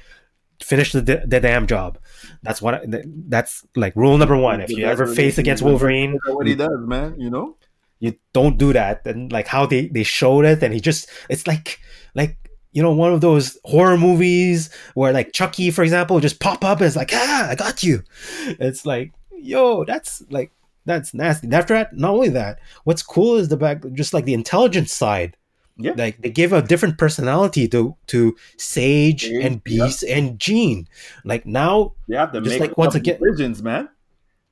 [0.63, 1.99] Finish the, the damn job.
[2.41, 2.75] That's what.
[2.75, 4.61] I, that's like rule number one.
[4.61, 7.19] If you That's ever face against Wolverine, what he does, man.
[7.19, 7.57] You know.
[7.99, 11.45] you don't do that and like how they they showed it and he just it's
[11.47, 11.79] like
[12.13, 12.37] like
[12.77, 16.77] you know one of those horror movies where like chucky for example just pop up
[16.77, 18.03] and it's like ah i got you.
[18.67, 19.07] It's like
[19.51, 20.51] yo that's like
[20.85, 21.47] that's nasty.
[21.51, 25.31] After that not only that what's cool is the back just like the intelligence side.
[25.79, 25.93] Yeah.
[26.03, 30.87] like they give a different personality to to sage Sage, and beast and jean.
[31.31, 33.89] Like now They have to Just make like once again- decisions, man.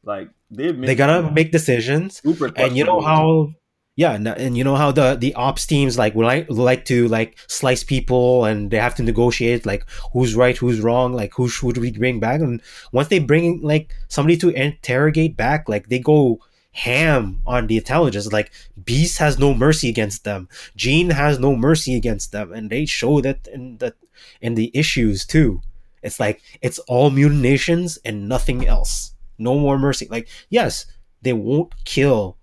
[0.03, 2.21] Like they they gotta make decisions.
[2.25, 3.53] and you know how
[3.95, 7.37] yeah and, and you know how the the ops teams like like like to like
[7.47, 11.77] slice people and they have to negotiate like who's right who's wrong like who should
[11.77, 12.41] we bring back?
[12.41, 16.39] And once they bring like somebody to interrogate back like they go
[16.75, 18.31] ham on the intelligence.
[18.31, 18.51] Like
[18.83, 20.49] beast has no mercy against them.
[20.75, 22.51] Jean has no mercy against them.
[22.51, 23.95] And they show that in the
[24.41, 25.61] in the issues too.
[26.03, 29.13] It's like it's all mutinations and nothing else.
[29.37, 30.07] No more mercy.
[30.11, 30.85] Like yes
[31.21, 32.37] they won't kill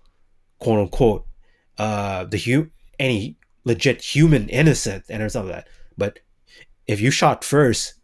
[0.59, 1.25] quote unquote
[1.77, 2.69] uh the hu-
[2.99, 5.67] any legit human innocent and stuff like that.
[5.97, 6.19] But
[6.87, 7.95] if you shot first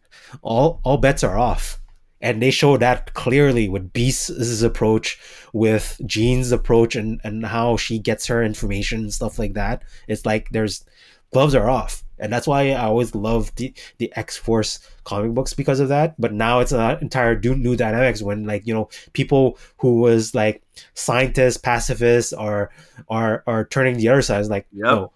[0.42, 1.78] all all bets are off.
[2.22, 5.18] And they show that clearly with beast's approach
[5.54, 9.82] with jean's approach and and how she gets her information and stuff like that.
[10.06, 10.84] It's like there's
[11.32, 12.04] gloves are off.
[12.18, 16.14] And that's why i always love the the x-force comic books because of that.
[16.20, 20.62] But now it's an entire new dynamics when like you know people who was like
[20.94, 22.70] scientists pacifists are
[23.08, 24.84] are are turning the other side it's like Yep.
[24.84, 25.12] no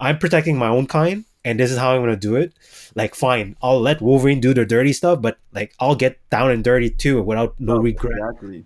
[0.00, 2.52] i'm protecting my own kind and this is how i'm gonna do it
[2.94, 6.64] like fine i'll let wolverine do the dirty stuff but like i'll get down and
[6.64, 8.64] dirty too without no Oh, regret Exactly.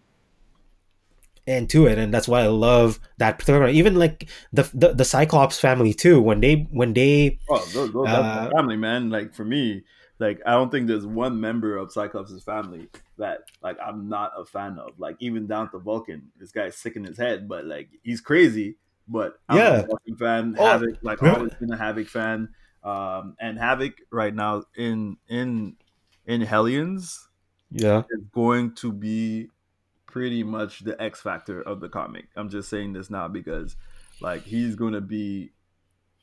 [1.47, 5.05] and to it and that's why i love that particular even like the the, the
[5.05, 9.11] cyclops family too when they when they Oh, those, those, Uh, family, man.
[9.11, 9.83] Like for me,
[10.21, 14.45] like I don't think there's one member of Cyclops' family that like I'm not a
[14.45, 14.91] fan of.
[14.99, 18.77] Like even down to Vulcan, this guy's sick in his head, but like he's crazy.
[19.09, 19.77] But I'm Yeah.
[19.81, 20.57] a Vulcan fan.
[20.59, 22.51] Oh, Havoc, like remember- always been a Havoc fan.
[22.85, 25.77] Um, and Havoc right now in in
[26.27, 27.29] in Hellions
[27.71, 28.03] Yeah.
[28.11, 29.49] is going to be
[30.07, 32.27] pretty much the X factor of the comic.
[32.37, 33.75] I'm just saying this now because
[34.21, 35.53] like he's going to be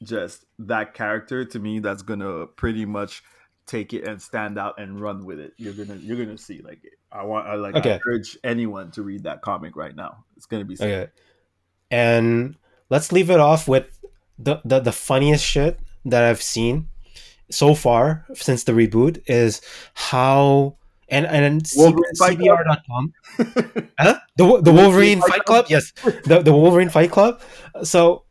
[0.04, 3.24] just that character to me that's going to pretty much
[3.68, 5.53] take it and stand out and run with it.
[5.57, 6.80] You're to you're to see like
[7.11, 7.99] I want I like I Okay.
[8.07, 10.24] urge anyone to read that comic right now.
[10.36, 10.91] It's to be sick.
[10.91, 11.11] Okay.
[11.91, 12.55] And
[12.89, 13.86] let's leave it off with
[14.39, 16.88] the, the the funniest shit that I've seen
[17.49, 19.61] so far since the reboot is
[19.93, 20.78] how
[21.09, 22.59] and and C- Wolverine Fight Club?
[22.59, 23.13] CBR.com
[23.99, 24.20] huh?
[24.36, 25.91] the the Wolverine Fight Club yes
[26.26, 27.41] the, the Wolverine Fight Club
[27.84, 28.24] so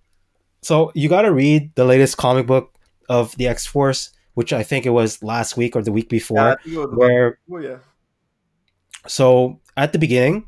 [0.63, 2.75] so you got to read the latest comic book
[3.09, 6.59] of the X Force which I think it was last week or the week before
[6.67, 7.79] was- where oh yeah.
[9.07, 10.45] so at the beginning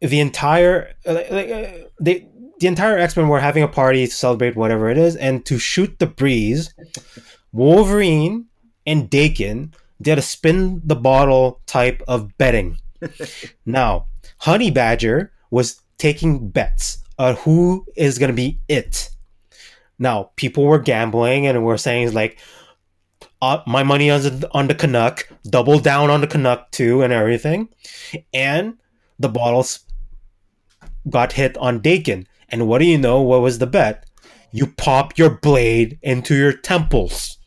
[0.00, 1.68] the entire like, like, uh,
[2.00, 2.28] they
[2.58, 5.98] the entire x-men were having a party to celebrate whatever it is and to shoot
[5.98, 6.74] the breeze
[7.52, 8.46] wolverine
[8.86, 12.78] and daken did a spin the bottle type of betting
[13.66, 14.06] now
[14.38, 19.10] honey badger was taking bets on who is going to be it
[19.98, 22.38] now people were gambling and were saying like
[23.42, 27.12] uh, my money on the, on the Canuck, double down on the Canuck too, and
[27.12, 27.68] everything.
[28.32, 28.78] And
[29.18, 29.80] the bottles
[31.08, 32.26] got hit on Daken.
[32.48, 33.20] And what do you know?
[33.20, 34.04] What was the bet?
[34.52, 37.38] You pop your blade into your temples,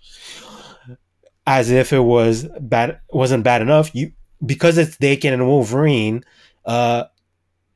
[1.47, 3.00] as if it was bad.
[3.10, 3.95] Wasn't bad enough.
[3.95, 4.12] You
[4.45, 6.24] because it's Daken and Wolverine.
[6.66, 7.06] Uh,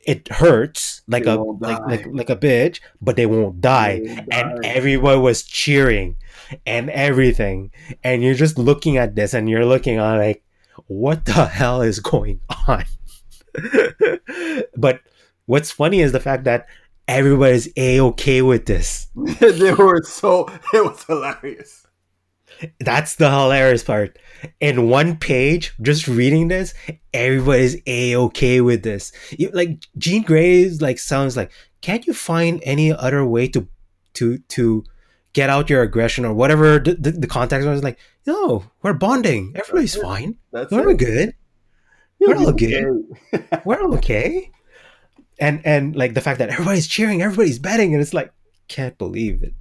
[0.05, 3.99] it hurts like They a like, like like a bitch, but they won't die.
[3.99, 4.67] They won't and die.
[4.69, 6.17] everyone was cheering
[6.65, 7.71] and everything.
[8.03, 10.43] And you're just looking at this and you're looking on like
[10.87, 12.85] what the hell is going on?
[14.77, 15.01] But
[15.45, 16.67] what's funny is the fact that
[17.07, 19.07] everybody's a-okay with this.
[19.39, 21.85] They were so it was hilarious.
[22.79, 24.17] that's the hilarious part
[24.59, 26.73] in one page just reading this
[27.13, 29.11] everybody's a-okay with this.
[29.53, 33.67] Like jean grey like sounds like can't you find any other way to
[34.13, 34.83] to to
[35.33, 37.83] get out your aggression or whatever the, the, the context was?
[37.83, 39.53] Like no we're bonding.
[39.55, 40.37] Everybody's That's fine.
[40.51, 40.97] That's we're it.
[40.97, 41.35] good.
[42.19, 43.03] We're all good.
[43.65, 44.51] we're okay.
[45.39, 48.31] And and like the fact that everybody's cheering everybody's betting and it's like
[48.67, 49.53] can't believe it.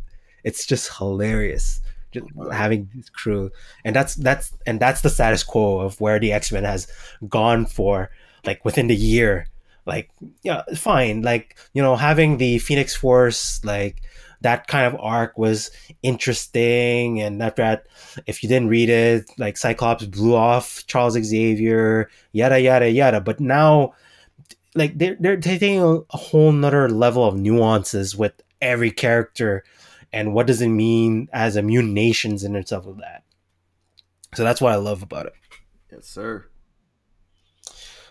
[0.44, 1.80] It's just hilarious
[2.12, 3.50] just having this crew.
[3.84, 6.86] And that's that's and that's the status quo of where the x-men has
[7.28, 8.10] gone for
[8.44, 9.46] like within the year.
[9.86, 10.10] Like
[10.42, 11.22] yeah fine.
[11.22, 14.02] Like you know having the phoenix force like
[14.42, 15.70] that kind of arc was
[16.02, 17.20] interesting.
[17.20, 17.86] And after that
[18.26, 23.20] if you didn't read it like cyclops blew off charles xavier yada yada yada.
[23.20, 23.94] But now
[24.74, 29.64] like they're, they're taking a, a whole nother level of nuances with every character
[30.12, 33.22] and what does it mean as immune nations and stuff like that
[34.34, 35.34] so that's what i love about it
[35.90, 36.46] Yes, sir.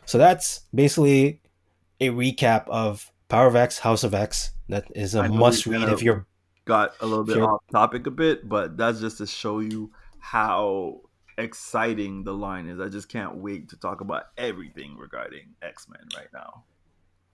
[0.05, 1.41] so that's basically
[1.99, 6.01] a recap of power of x house of x that is a must read if
[6.01, 6.25] you're
[6.65, 11.01] Got a little bit off topic a bit, but that's just to show you how
[11.39, 12.79] exciting the line is.
[12.79, 16.63] I just can't wait to talk about everything regarding X Men right now.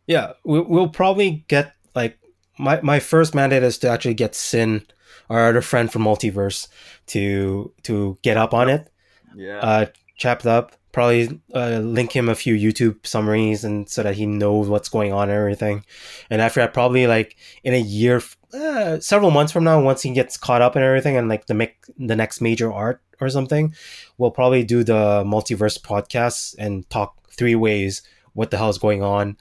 [0.08, 2.18] yeah we'll probably get like
[2.58, 4.86] my, my first mandate is to actually get sin
[5.30, 6.68] our other friend from multiverse
[7.08, 8.90] to to get up on it
[9.36, 9.86] Yeah, uh,
[10.18, 10.74] chapped up.
[10.94, 15.14] Probably uh, link him a few YouTube summaries and so that he knows what's going
[15.14, 15.86] on and everything.
[16.32, 20.12] And after that, probably like in a year, uh, several months from now, once he
[20.12, 23.76] gets caught up and everything, and like the mic- the next major art or something,
[24.18, 28.02] we'll probably do the multiverse podcast and talk three ways
[28.34, 29.38] what the hell is going on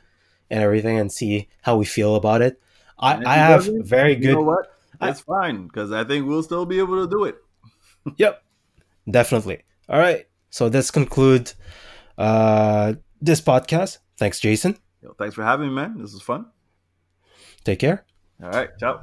[0.51, 2.61] and everything, and see how we feel about it.
[2.99, 4.32] I, I have very you good.
[4.34, 4.72] know what?
[5.01, 7.36] I- That's fine because I think we'll still be able to do it.
[8.16, 8.42] Yep,
[9.11, 9.62] definitely.
[9.88, 10.26] All right.
[10.51, 11.55] So this concludes
[12.16, 13.99] uh, this podcast.
[14.16, 14.78] Thanks, Jason.
[15.03, 15.99] Yo, thanks for having me, man.
[16.01, 16.47] This was fun.
[17.64, 18.05] Take care.
[18.42, 19.03] All right, ciao.